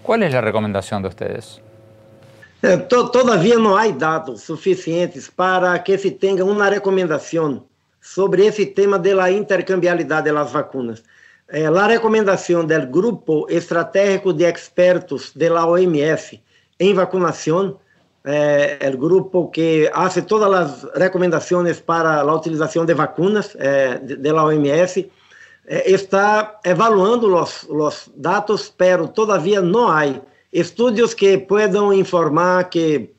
¿Cuál 0.03 0.21
es 0.21 0.31
la 0.31 0.41
recomendación 0.41 1.01
de 1.01 1.07
ustedes? 1.07 1.59
É, 2.61 2.77
todavia, 2.77 3.57
não 3.57 3.75
há 3.75 3.87
dados 3.87 4.43
suficientes 4.43 5.27
para 5.27 5.79
que 5.79 5.97
se 5.97 6.11
tenha 6.11 6.45
uma 6.45 6.69
recomendação 6.69 7.63
sobre 7.99 8.45
esse 8.45 8.67
tema 8.67 8.99
da 8.99 9.31
intercambiabilidade 9.31 10.31
das 10.31 10.51
vacunas. 10.51 11.01
É, 11.53 11.65
a 11.65 11.85
recomendação 11.85 12.63
do 12.63 12.87
Grupo 12.87 13.45
Estratégico 13.49 14.31
de 14.31 14.45
Expertos 14.45 15.33
da 15.35 15.67
OMS 15.67 16.41
em 16.79 16.93
vacunação, 16.93 17.77
é, 18.23 18.89
o 18.93 18.97
grupo 18.97 19.49
que 19.49 19.91
faz 19.93 20.15
todas 20.25 20.49
as 20.53 20.83
recomendações 20.95 21.81
para 21.81 22.21
a 22.21 22.33
utilização 22.33 22.85
de 22.85 22.93
vacunas 22.93 23.53
é, 23.59 23.97
da 23.97 24.45
OMS, 24.45 25.11
é, 25.67 25.91
está 25.91 26.57
evaluando 26.63 27.35
os, 27.35 27.63
os 27.63 28.09
dados, 28.15 28.73
pero 28.77 29.09
todavia 29.09 29.61
não 29.61 29.89
há 29.89 30.03
estudos 30.53 31.13
que 31.13 31.37
puedan 31.37 31.93
informar 31.93 32.69
que 32.69 33.09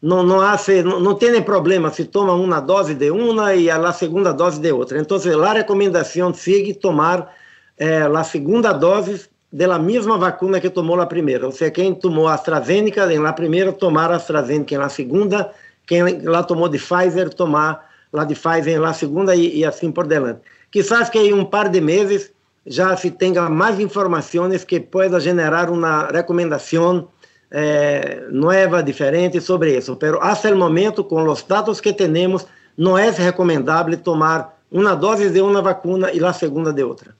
não, 0.00 0.22
não, 0.22 0.40
hace, 0.40 0.80
não, 0.84 1.00
não 1.00 1.16
tem 1.16 1.42
problema 1.42 1.90
se 1.90 2.04
toma 2.04 2.34
uma 2.34 2.60
dose 2.60 2.94
de 2.94 3.10
uma 3.10 3.52
e 3.56 3.68
a 3.68 3.92
segunda 3.92 4.32
dose 4.32 4.60
de 4.60 4.70
outra. 4.70 5.00
Então, 5.00 5.18
a 5.44 5.52
recomendação 5.52 6.32
sigue 6.32 6.72
tomar 6.72 7.39
eh, 7.80 8.02
a 8.02 8.24
segunda 8.24 8.72
dose 8.72 9.28
da 9.50 9.78
mesma 9.78 10.18
vacuna 10.18 10.60
que 10.60 10.68
tomou 10.68 11.00
a 11.00 11.06
primeira. 11.06 11.46
Ou 11.46 11.52
seja, 11.52 11.70
quem 11.70 11.94
tomou 11.94 12.28
AstraZeneca 12.28 13.10
em 13.12 13.18
la 13.18 13.32
primeira, 13.32 13.72
tomar 13.72 14.12
AstraZeneca 14.12 14.78
la 14.78 14.90
segunda, 14.90 15.50
quem 15.86 16.22
lá 16.22 16.42
tomou 16.42 16.68
de 16.68 16.78
Pfizer, 16.78 17.30
tomar 17.30 17.88
lá 18.12 18.24
de 18.24 18.34
Pfizer 18.34 18.78
la 18.78 18.92
segunda 18.92 19.34
e, 19.34 19.58
e 19.58 19.64
assim 19.64 19.90
por 19.90 20.06
diante. 20.06 20.40
Quizás 20.70 21.08
que 21.08 21.18
em 21.18 21.32
um 21.32 21.44
par 21.44 21.70
de 21.70 21.80
meses 21.80 22.30
já 22.66 22.94
se 22.96 23.10
tenha 23.10 23.48
mais 23.48 23.80
informações 23.80 24.62
que 24.62 24.78
pueda 24.78 25.18
generar 25.18 25.70
uma 25.70 26.06
recomendação 26.08 27.08
eh, 27.50 28.26
nova, 28.30 28.82
diferente 28.82 29.40
sobre 29.40 29.76
isso. 29.78 29.98
Mas 30.00 30.38
até 30.38 30.52
o 30.52 30.58
momento, 30.58 31.02
com 31.02 31.26
os 31.26 31.42
dados 31.42 31.80
que 31.80 31.94
temos, 31.94 32.46
não 32.76 32.96
é 32.96 33.10
recomendável 33.10 33.96
tomar 33.96 34.60
uma 34.70 34.94
dose 34.94 35.30
de 35.30 35.40
uma 35.40 35.62
vacuna 35.62 36.12
e 36.12 36.22
a 36.22 36.32
segunda 36.32 36.72
de 36.72 36.84
outra. 36.84 37.19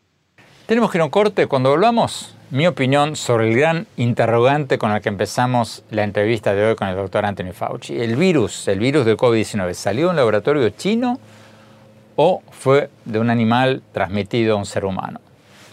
Temos 0.71 0.93
que 0.93 0.99
ir 0.99 1.03
a 1.03 1.05
um 1.05 1.11
corte. 1.11 1.49
Quando 1.49 1.71
volvamos, 1.71 2.33
mi 2.51 2.69
opinión 2.69 3.17
sobre 3.17 3.49
el 3.49 3.57
gran 3.57 3.89
interrogante 3.97 4.79
con 4.79 4.93
el 4.93 5.03
que 5.03 5.09
empezamos 5.09 5.83
la 5.91 6.05
entrevista 6.05 6.55
de 6.55 6.65
hoy 6.65 6.77
con 6.77 6.87
el 6.87 6.95
doctor 6.95 7.27
Anthony 7.27 7.53
Fauci. 7.53 8.01
¿El 8.01 8.15
virus, 8.15 8.69
el 8.69 8.79
virus 8.79 9.05
del 9.05 9.17
COVID-19, 9.17 9.75
salió 9.75 10.05
de 10.05 10.11
un 10.11 10.17
laboratorio 10.17 10.71
chino 10.71 11.19
o 12.15 12.41
fue 12.53 12.89
de 13.05 13.19
un 13.19 13.31
animal 13.31 13.83
transmitido 13.91 14.55
a 14.55 14.59
un 14.59 14.65
ser 14.65 14.85
humano? 14.85 15.21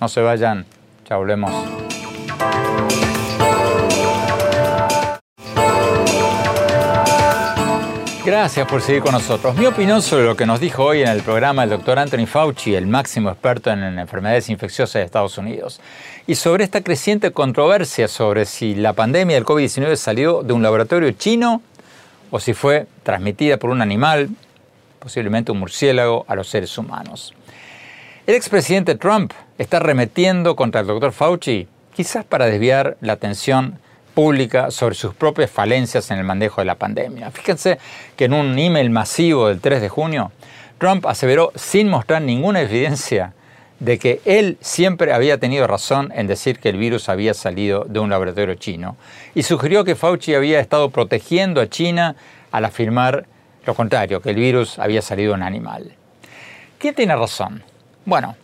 No 0.02 0.08
se 0.08 0.20
vayan, 0.22 0.66
ya 1.08 1.18
volvemos. 1.18 1.54
Gracias 8.28 8.68
por 8.68 8.82
seguir 8.82 9.04
con 9.04 9.14
nosotros. 9.14 9.56
Mi 9.56 9.68
opinión 9.68 10.02
sobre 10.02 10.26
lo 10.26 10.36
que 10.36 10.46
nos 10.46 10.60
dijo 10.60 10.84
hoy 10.84 11.02
en 11.02 11.08
el 11.08 11.22
programa 11.22 11.64
el 11.64 11.70
doctor 11.70 11.98
Anthony 11.98 12.26
Fauci, 12.26 12.76
el 12.76 12.86
máximo 12.86 13.30
experto 13.30 13.72
en 13.72 13.98
enfermedades 13.98 14.50
infecciosas 14.50 14.96
de 14.96 15.04
Estados 15.04 15.38
Unidos, 15.38 15.80
y 16.28 16.36
sobre 16.36 16.66
esta 16.66 16.82
creciente 16.82 17.32
controversia 17.32 18.10
sobre 18.10 18.44
si 18.44 18.76
la 18.76 18.92
pandemia 18.92 19.38
del 19.38 19.46
COVID-19 19.46 19.96
salió 19.96 20.44
de 20.44 20.52
un 20.52 20.62
laboratorio 20.62 21.10
chino 21.12 21.62
o 22.30 22.42
si 22.42 22.54
fue 22.54 22.88
transmitida 23.04 23.56
por 23.56 23.70
un 23.70 23.82
animal, 23.82 24.28
posiblemente 25.00 25.54
un 25.54 25.60
murciélago, 25.60 26.26
a 26.28 26.36
los 26.36 26.50
seres 26.50 26.78
humanos. 26.78 27.34
El 28.26 28.36
expresidente 28.36 28.96
Trump 28.96 29.32
está 29.58 29.80
remetiendo 29.80 30.58
contra 30.58 30.82
el 30.82 30.88
doctor 30.88 31.14
Fauci, 31.14 31.70
quizás 31.96 32.26
para 32.26 32.48
desviar 32.48 32.98
la 33.00 33.14
atención 33.14 33.80
sobre 34.70 34.96
sus 34.96 35.14
propias 35.14 35.52
falencias 35.52 36.10
en 36.10 36.18
el 36.18 36.24
manejo 36.24 36.60
de 36.62 36.66
la 36.66 36.74
pandemia. 36.74 37.30
Fíjense 37.30 37.78
que 38.16 38.26
en 38.26 38.34
un 38.34 38.58
email 38.58 38.90
masivo 38.90 39.48
del 39.48 39.62
3 39.62 39.80
de 39.80 39.90
junio, 39.90 40.32
Trump 40.80 41.06
aseveró 41.06 41.52
sin 41.54 41.88
mostrar 41.88 42.24
ninguna 42.24 42.62
evidencia 42.62 43.34
de 43.80 44.00
que 44.00 44.20
él 44.26 44.58
siempre 44.60 45.14
había 45.14 45.38
tenido 45.38 45.68
razón 45.68 46.12
en 46.16 46.26
decir 46.26 46.58
que 46.58 46.70
el 46.70 46.78
virus 46.78 47.10
había 47.10 47.36
salido 47.36 47.86
de 47.88 48.00
un 48.00 48.10
laboratorio 48.10 48.56
chino 48.56 48.98
y 49.36 49.44
sugirió 49.44 49.84
que 49.84 49.96
Fauci 49.96 50.34
había 50.34 50.60
estado 50.60 50.90
protegiendo 50.90 51.62
a 51.62 51.70
China 51.70 52.16
al 52.52 52.66
afirmar 52.66 53.28
lo 53.68 53.76
contrario, 53.76 54.20
que 54.20 54.32
el 54.32 54.38
virus 54.38 54.80
había 54.80 55.04
salido 55.04 55.34
de 55.34 55.36
un 55.36 55.44
animal. 55.44 55.94
¿Quién 56.80 56.96
tiene 56.96 57.16
razón? 57.16 57.62
Bueno, 58.04 58.36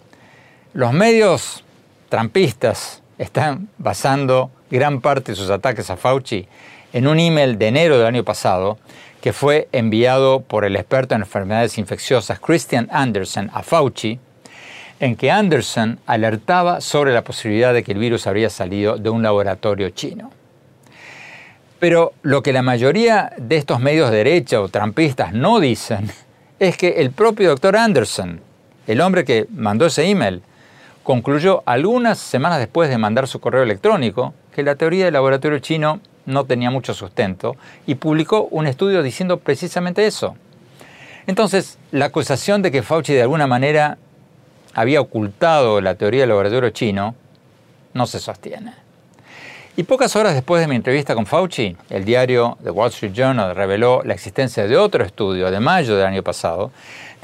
los 0.74 0.94
medios 0.94 1.64
trampistas 2.10 3.02
están 3.18 3.70
basando 3.80 4.52
gran 4.74 5.02
parte 5.02 5.32
de 5.32 5.36
sus 5.36 5.52
ataques 5.52 5.92
a 5.92 5.98
Fauci 5.98 6.48
en 6.94 7.06
un 7.08 7.20
email 7.20 7.60
de 7.60 7.68
enero 7.68 7.96
del 7.96 8.08
año 8.08 8.24
pasado 8.24 8.80
que 9.22 9.32
fue 9.32 9.70
enviado 9.72 10.42
por 10.42 10.66
el 10.66 10.76
experto 10.76 11.14
en 11.14 11.22
enfermedades 11.22 11.78
infecciosas 11.78 12.40
Christian 12.40 12.90
Anderson 12.92 13.52
a 13.54 13.62
Fauci, 13.62 14.20
en 15.00 15.16
que 15.16 15.30
Anderson 15.30 16.00
alertaba 16.08 16.82
sobre 16.82 17.14
la 17.14 17.24
posibilidad 17.24 17.72
de 17.72 17.84
que 17.84 17.92
el 17.92 18.00
virus 18.00 18.26
habría 18.26 18.50
salido 18.50 18.98
de 18.98 19.12
un 19.12 19.22
laboratorio 19.22 19.92
chino. 19.92 20.32
Pero 21.80 22.14
lo 22.24 22.42
que 22.42 22.52
la 22.52 22.64
mayoría 22.64 23.32
de 23.38 23.58
estos 23.58 23.80
medios 23.80 24.10
de 24.10 24.18
derecha 24.18 24.60
o 24.60 24.70
trampistas 24.70 25.34
no 25.34 25.60
dicen 25.60 26.12
es 26.60 26.78
que 26.78 27.02
el 27.02 27.12
propio 27.12 27.50
doctor 27.50 27.78
Anderson, 27.78 28.42
el 28.88 29.02
hombre 29.02 29.24
que 29.24 29.46
mandó 29.52 29.86
ese 29.86 30.10
email 30.10 30.42
concluyó 31.04 31.62
algunas 31.68 32.18
semanas 32.18 32.58
después 32.58 32.90
de 32.90 32.98
mandar 32.98 33.28
su 33.28 33.40
correo 33.40 33.62
electrónico 33.62 34.34
que 34.56 34.64
la 34.64 34.76
teoría 34.76 35.06
del 35.06 35.14
laboratorio 35.14 35.60
chino 35.60 36.00
no 36.26 36.46
tenía 36.46 36.70
mucho 36.70 36.94
sustento 36.94 37.56
y 37.86 37.96
publicó 37.96 38.48
un 38.52 38.68
estudio 38.68 39.04
diciendo 39.04 39.40
precisamente 39.40 40.06
eso. 40.06 40.36
Entonces, 41.28 41.78
la 41.92 42.06
acusación 42.06 42.62
de 42.62 42.72
que 42.72 42.84
Fauci 42.84 43.14
de 43.14 43.22
alguna 43.22 43.48
manera 43.48 43.98
había 44.74 45.02
ocultado 45.02 45.82
la 45.82 45.96
teoría 45.96 46.22
del 46.22 46.30
laboratorio 46.30 46.70
chino 46.72 47.16
no 47.94 48.06
se 48.06 48.20
sostiene. 48.20 48.83
Y 49.76 49.84
pocas 49.84 50.16
horas 50.16 50.36
después 50.36 50.62
de 50.62 50.68
mi 50.68 50.76
entrevista 50.76 51.16
con 51.16 51.26
Fauci, 51.26 51.76
el 51.90 52.06
diario 52.06 52.60
The 52.64 52.70
Wall 52.70 52.90
Street 52.90 53.14
Journal 53.14 53.56
reveló 53.56 54.04
la 54.06 54.14
existencia 54.14 54.68
de 54.68 54.78
otro 54.78 55.04
estudio 55.04 55.50
de 55.50 55.60
mayo 55.60 55.96
del 55.96 56.06
año 56.06 56.22
pasado 56.22 56.72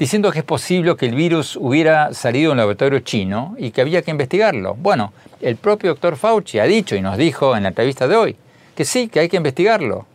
diciendo 0.00 0.32
que 0.32 0.40
es 0.40 0.44
posible 0.44 0.96
que 0.96 1.06
el 1.06 1.14
virus 1.14 1.54
hubiera 1.54 2.12
salido 2.12 2.48
de 2.48 2.52
un 2.52 2.58
laboratorio 2.58 2.98
chino 3.00 3.54
y 3.56 3.70
que 3.70 3.82
había 3.82 4.02
que 4.02 4.10
investigarlo. 4.10 4.74
Bueno, 4.74 5.12
el 5.40 5.54
propio 5.54 5.90
doctor 5.90 6.16
Fauci 6.16 6.58
ha 6.58 6.64
dicho 6.64 6.96
y 6.96 7.00
nos 7.00 7.16
dijo 7.16 7.56
en 7.56 7.62
la 7.62 7.68
entrevista 7.68 8.08
de 8.08 8.16
hoy 8.16 8.36
que 8.74 8.84
sí, 8.84 9.06
que 9.06 9.20
hay 9.20 9.28
que 9.28 9.36
investigarlo. 9.36 10.06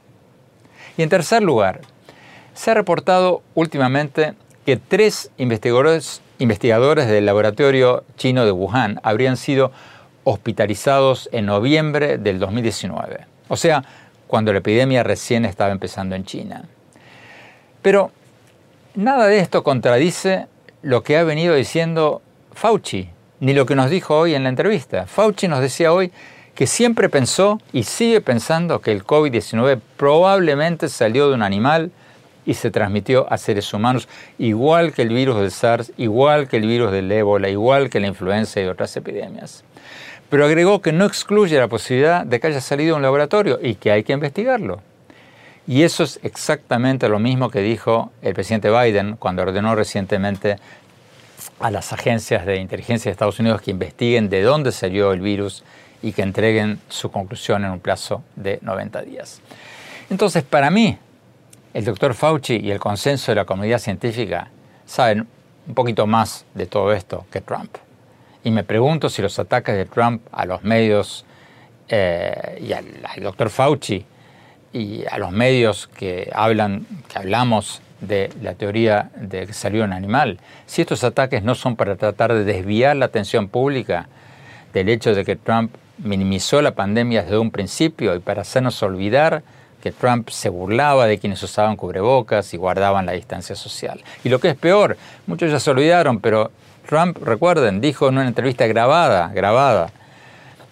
Y 0.98 1.04
en 1.04 1.10
tercer 1.10 1.42
lugar, 1.42 1.80
se 2.54 2.72
ha 2.72 2.74
reportado 2.74 3.44
últimamente 3.54 4.34
que 4.66 4.76
tres 4.76 5.32
investigadores, 5.38 6.22
investigadores 6.40 7.08
del 7.08 7.26
laboratorio 7.26 8.04
chino 8.18 8.44
de 8.44 8.52
Wuhan 8.52 9.00
habrían 9.04 9.38
sido 9.38 9.72
hospitalizados 10.26 11.30
en 11.32 11.46
noviembre 11.46 12.18
del 12.18 12.40
2019, 12.40 13.26
o 13.48 13.56
sea, 13.56 13.84
cuando 14.28 14.52
la 14.52 14.60
epidemia 14.60 15.04
recién 15.04 15.46
estaba 15.46 15.72
empezando 15.72 16.16
en 16.16 16.26
China. 16.26 16.66
Pero 17.82 18.12
Nada 18.96 19.28
de 19.28 19.40
esto 19.40 19.62
contradice 19.62 20.48
lo 20.82 21.04
que 21.04 21.18
ha 21.18 21.26
venido 21.26 21.54
diciendo 21.54 22.22
Fauci, 22.54 23.10
ni 23.42 23.54
lo 23.54 23.66
que 23.66 23.76
nos 23.76 23.90
dijo 23.90 24.18
hoy 24.18 24.36
en 24.36 24.44
la 24.44 24.50
entrevista. 24.50 25.06
Fauci 25.06 25.50
nos 25.50 25.60
decía 25.60 25.92
hoy 25.92 26.14
que 26.56 26.66
siempre 26.66 27.10
pensó 27.10 27.60
y 27.74 27.84
sigue 27.84 28.22
pensando 28.22 28.80
que 28.80 28.94
el 28.94 29.06
COVID-19 29.06 29.82
probablemente 29.98 30.88
salió 30.88 31.28
de 31.28 31.36
un 31.36 31.42
animal 31.42 31.92
y 32.46 32.54
se 32.54 32.72
transmitió 32.72 33.30
a 33.30 33.38
seres 33.38 33.74
humanos, 33.74 34.08
igual 34.38 34.94
que 34.94 35.02
el 35.02 35.10
virus 35.10 35.42
del 35.42 35.52
SARS, 35.52 35.92
igual 35.98 36.48
que 36.48 36.56
el 36.56 36.66
virus 36.66 36.94
del 36.94 37.12
ébola, 37.12 37.50
igual 37.50 37.90
que 37.90 38.00
la 38.00 38.08
influenza 38.08 38.62
y 38.62 38.66
otras 38.68 38.96
epidemias. 38.96 39.66
Pero 40.30 40.46
agregó 40.46 40.82
que 40.82 40.92
no 40.92 41.06
excluye 41.06 41.58
la 41.58 41.68
posibilidad 41.68 42.26
de 42.26 42.40
que 42.40 42.48
haya 42.48 42.62
salido 42.62 42.94
de 42.94 42.98
un 42.98 43.02
laboratorio 43.02 43.60
y 43.62 43.76
que 43.76 43.92
hay 43.92 44.04
que 44.04 44.14
investigarlo. 44.14 44.82
Y 45.68 45.84
eso 45.84 46.04
es 46.04 46.20
exactamente 46.24 47.10
lo 47.10 47.20
mismo 47.20 47.50
que 47.50 47.62
dijo 47.62 48.12
el 48.22 48.34
presidente 48.34 48.70
Biden 48.70 49.16
cuando 49.18 49.42
ordenó 49.42 49.76
recientemente 49.76 50.58
a 51.60 51.72
las 51.72 51.92
agencias 51.94 52.46
de 52.46 52.58
inteligencia 52.58 53.10
de 53.10 53.14
Estados 53.14 53.40
Unidos 53.40 53.62
que 53.62 53.72
investiguen 53.72 54.30
de 54.30 54.42
dónde 54.42 54.72
salió 54.72 55.12
el 55.12 55.22
virus 55.22 55.64
y 56.02 56.12
que 56.12 56.22
entreguen 56.22 56.80
su 56.88 57.10
conclusión 57.10 57.66
en 57.66 57.72
un 57.72 57.80
plazo 57.80 58.24
de 58.36 58.60
90 58.62 59.02
días. 59.02 59.42
Entonces, 60.10 60.44
para 60.44 60.70
mí, 60.70 60.98
el 61.74 61.84
doctor 61.84 62.14
Fauci 62.14 62.58
y 62.58 62.72
el 62.72 62.80
consenso 62.80 63.32
de 63.32 63.38
la 63.38 63.46
comunidad 63.46 63.80
científica 63.80 64.50
saben 64.86 65.28
un 65.68 65.74
poquito 65.74 66.06
más 66.06 66.46
de 66.54 66.68
todo 66.68 66.94
esto 66.94 67.26
que 67.32 67.42
Trump. 67.42 67.76
Y 68.46 68.52
me 68.52 68.64
pregunto 68.64 69.10
si 69.10 69.24
los 69.24 69.40
ataques 69.40 69.76
de 69.76 69.86
Trump 69.86 70.22
a 70.32 70.46
los 70.46 70.64
medios 70.64 71.26
eh, 71.90 72.62
y 72.62 72.74
al, 72.74 72.86
al 73.04 73.24
doctor 73.24 73.50
Fauci 73.50 74.06
y 74.72 75.04
a 75.10 75.18
los 75.18 75.32
medios 75.32 75.88
que 75.88 76.30
hablan, 76.32 76.86
que 77.12 77.18
hablamos 77.18 77.82
de 78.02 78.30
la 78.44 78.54
teoría 78.54 79.10
de 79.16 79.48
que 79.48 79.54
salió 79.54 79.84
un 79.84 79.94
animal, 79.94 80.38
si 80.68 80.84
estos 80.84 81.04
ataques 81.04 81.42
no 81.42 81.56
son 81.56 81.76
para 81.76 81.96
tratar 81.96 82.36
de 82.36 82.44
desviar 82.44 82.96
la 82.98 83.06
atención 83.06 83.48
pública 83.48 84.10
del 84.74 84.90
hecho 84.90 85.16
de 85.16 85.26
que 85.26 85.36
Trump 85.36 85.74
minimizó 85.98 86.62
la 86.62 86.76
pandemia 86.76 87.24
desde 87.24 87.40
un 87.40 87.50
principio 87.50 88.14
y 88.14 88.20
para 88.20 88.44
hacernos 88.44 88.84
olvidar 88.84 89.42
que 89.82 89.92
Trump 89.92 90.30
se 90.30 90.50
burlaba 90.50 91.08
de 91.08 91.18
quienes 91.18 91.42
usaban 91.42 91.78
cubrebocas 91.78 92.54
y 92.54 92.58
guardaban 92.58 93.08
la 93.08 93.14
distancia 93.14 93.56
social. 93.56 94.04
Y 94.24 94.30
lo 94.30 94.40
que 94.40 94.50
es 94.50 94.56
peor, 94.56 94.98
muchos 95.26 95.52
ya 95.52 95.60
se 95.60 95.72
olvidaron, 95.72 96.20
pero 96.20 96.52
Trump, 96.86 97.18
recuerden, 97.24 97.82
dijo 97.82 98.08
en 98.08 98.18
una 98.18 98.28
entrevista 98.28 98.68
grabada, 98.68 99.32
grabada, 99.34 99.92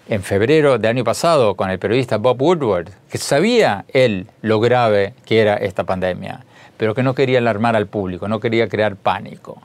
en 0.08 0.22
febrero 0.22 0.78
del 0.78 0.92
año 0.92 1.04
pasado 1.04 1.56
con 1.56 1.70
el 1.70 1.80
periodista 1.80 2.18
Bob 2.18 2.42
Woodward, 2.42 2.90
que 3.10 3.18
sabía 3.18 3.86
él 3.90 4.28
lo 4.42 4.60
grave 4.60 5.14
que 5.26 5.42
era 5.42 5.56
esta 5.56 5.86
pandemia, 5.86 6.42
pero 6.78 6.94
que 6.94 7.04
no 7.04 7.16
quería 7.16 7.40
alarmar 7.40 7.76
al 7.76 7.88
público, 7.88 8.28
no 8.28 8.40
quería 8.40 8.68
crear 8.68 8.96
pánico. 8.96 9.62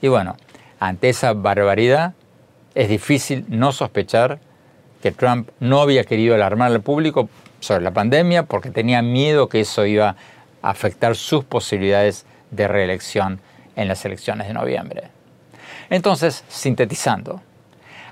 Y 0.00 0.08
bueno, 0.08 0.36
ante 0.80 1.08
esa 1.08 1.34
barbaridad 1.34 2.14
es 2.74 2.88
difícil 2.88 3.44
no 3.48 3.72
sospechar 3.72 4.40
que 5.02 5.12
Trump 5.12 5.50
no 5.60 5.80
había 5.80 6.04
querido 6.04 6.34
alarmar 6.34 6.72
al 6.72 6.80
público 6.80 7.28
sobre 7.60 7.82
la 7.82 7.92
pandemia 7.92 8.44
porque 8.44 8.70
tenía 8.70 9.02
miedo 9.02 9.48
que 9.48 9.60
eso 9.60 9.84
iba 9.86 10.16
a 10.62 10.70
afectar 10.70 11.16
sus 11.16 11.44
posibilidades 11.44 12.24
de 12.50 12.66
reelección 12.66 13.40
en 13.76 13.88
las 13.88 14.04
elecciones 14.04 14.48
de 14.48 14.54
noviembre. 14.54 15.21
Entonces, 15.92 16.42
sintetizando, 16.48 17.42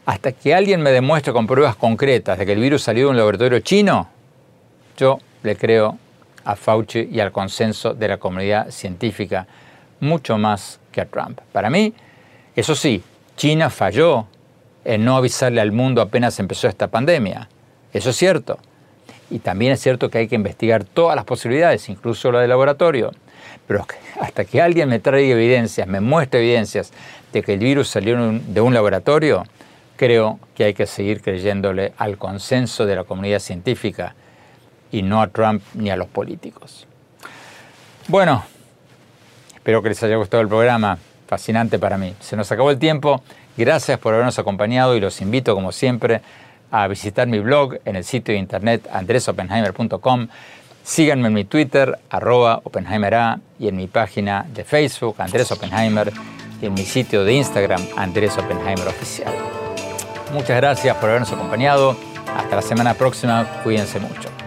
hasta 0.05 0.33
que 0.33 0.55
alguien 0.55 0.83
me 0.83 0.91
demuestre 0.91 1.33
con 1.33 1.47
pruebas 1.47 1.77
concretas 1.77 2.39
de 2.39 2.45
que 2.45 2.53
el 2.53 2.61
virus 2.61 2.83
salió 2.83 3.07
de 3.07 3.11
un 3.13 3.17
laboratorio 3.17 3.61
chino, 3.61 4.07
yo 4.99 5.19
le 5.43 5.57
creo 5.57 5.97
a 6.45 6.57
Fauci 6.57 7.09
y 7.11 7.21
al 7.21 7.33
consenso 7.33 7.95
de 7.95 8.07
la 8.07 8.19
comunidad 8.19 8.71
científica 8.71 9.47
mucho 9.99 10.37
más 10.37 10.79
que 10.93 11.01
a 11.01 11.07
Trump. 11.07 11.41
Para 11.53 11.71
mí, 11.71 11.95
eso 12.55 12.75
sí, 12.75 13.03
China 13.39 13.71
falló 13.71 14.27
en 14.85 15.03
no 15.03 15.17
avisarle 15.17 15.63
al 15.63 15.73
mundo 15.73 16.03
apenas 16.03 16.39
empezó 16.39 16.69
esta 16.69 16.89
pandemia. 16.89 17.49
Eso 17.95 18.11
es 18.11 18.17
cierto. 18.17 18.59
Y 19.31 19.39
también 19.39 19.73
es 19.73 19.81
cierto 19.81 20.11
que 20.11 20.19
hay 20.19 20.29
que 20.29 20.35
investigar 20.35 20.85
todas 20.85 21.17
las 21.17 21.25
posibilidades, 21.25 21.89
incluso 21.89 22.31
la 22.31 22.41
de 22.41 22.49
laboratorio. 22.49 23.11
Pero 23.71 23.87
hasta 24.21 24.45
que 24.45 24.61
alguien 24.61 24.89
me 24.89 24.99
traiga 24.99 25.37
evidencias, 25.37 25.87
me 25.87 26.01
muestre 26.01 26.41
evidencias 26.41 26.93
de 27.33 27.41
que 27.41 27.53
el 27.53 27.61
virus 27.61 27.89
salió 27.89 28.19
de 28.19 28.61
un 28.61 28.75
laboratorio, 28.75 29.45
creo 29.95 30.41
que 30.57 30.65
hay 30.65 30.75
que 30.75 30.87
seguir 30.87 31.23
creyéndole 31.23 31.93
al 31.97 32.19
consenso 32.19 32.85
de 32.85 32.97
la 32.97 33.05
comunidad 33.05 33.39
científica 33.39 34.17
y 34.91 35.03
no 35.03 35.23
a 35.23 35.29
Trump 35.29 35.63
ni 35.75 35.89
a 35.89 35.95
los 35.95 36.09
políticos. 36.09 36.89
Bueno, 38.09 38.45
espero 39.55 39.85
que 39.85 39.91
les 39.91 40.03
haya 40.03 40.17
gustado 40.17 40.43
el 40.43 40.49
programa, 40.49 40.99
fascinante 41.29 41.79
para 41.79 41.97
mí. 41.97 42.17
Se 42.19 42.35
nos 42.35 42.51
acabó 42.51 42.73
el 42.73 42.79
tiempo. 42.81 43.23
Gracias 43.57 44.01
por 44.01 44.15
habernos 44.15 44.37
acompañado 44.41 44.97
y 44.97 45.01
los 45.01 45.21
invito, 45.21 45.55
como 45.55 45.71
siempre, 45.71 46.23
a 46.73 46.89
visitar 46.89 47.29
mi 47.29 47.39
blog 47.39 47.77
en 47.85 47.95
el 47.95 48.03
sitio 48.03 48.35
de 48.35 48.41
internet 48.41 48.89
andresopenheimer.com. 48.93 50.27
Síganme 50.91 51.29
en 51.29 51.35
mi 51.35 51.45
Twitter, 51.45 52.01
arroba 52.11 52.63
OpenheimerA, 52.65 53.39
y 53.61 53.69
en 53.69 53.77
mi 53.77 53.87
página 53.87 54.45
de 54.53 54.65
Facebook, 54.65 55.15
Andrés 55.19 55.53
Oppenheimer, 55.53 56.13
y 56.61 56.67
en 56.67 56.75
mi 56.75 56.85
sitio 56.85 57.23
de 57.23 57.33
Instagram, 57.33 57.81
Andrés 57.97 58.37
Oppenheimer 58.37 58.89
Oficial. 58.89 59.33
Muchas 60.33 60.57
gracias 60.57 60.97
por 60.97 61.11
habernos 61.11 61.31
acompañado. 61.31 61.97
Hasta 62.37 62.57
la 62.57 62.63
semana 62.63 62.95
próxima. 62.95 63.47
Cuídense 63.63 64.01
mucho. 64.01 64.40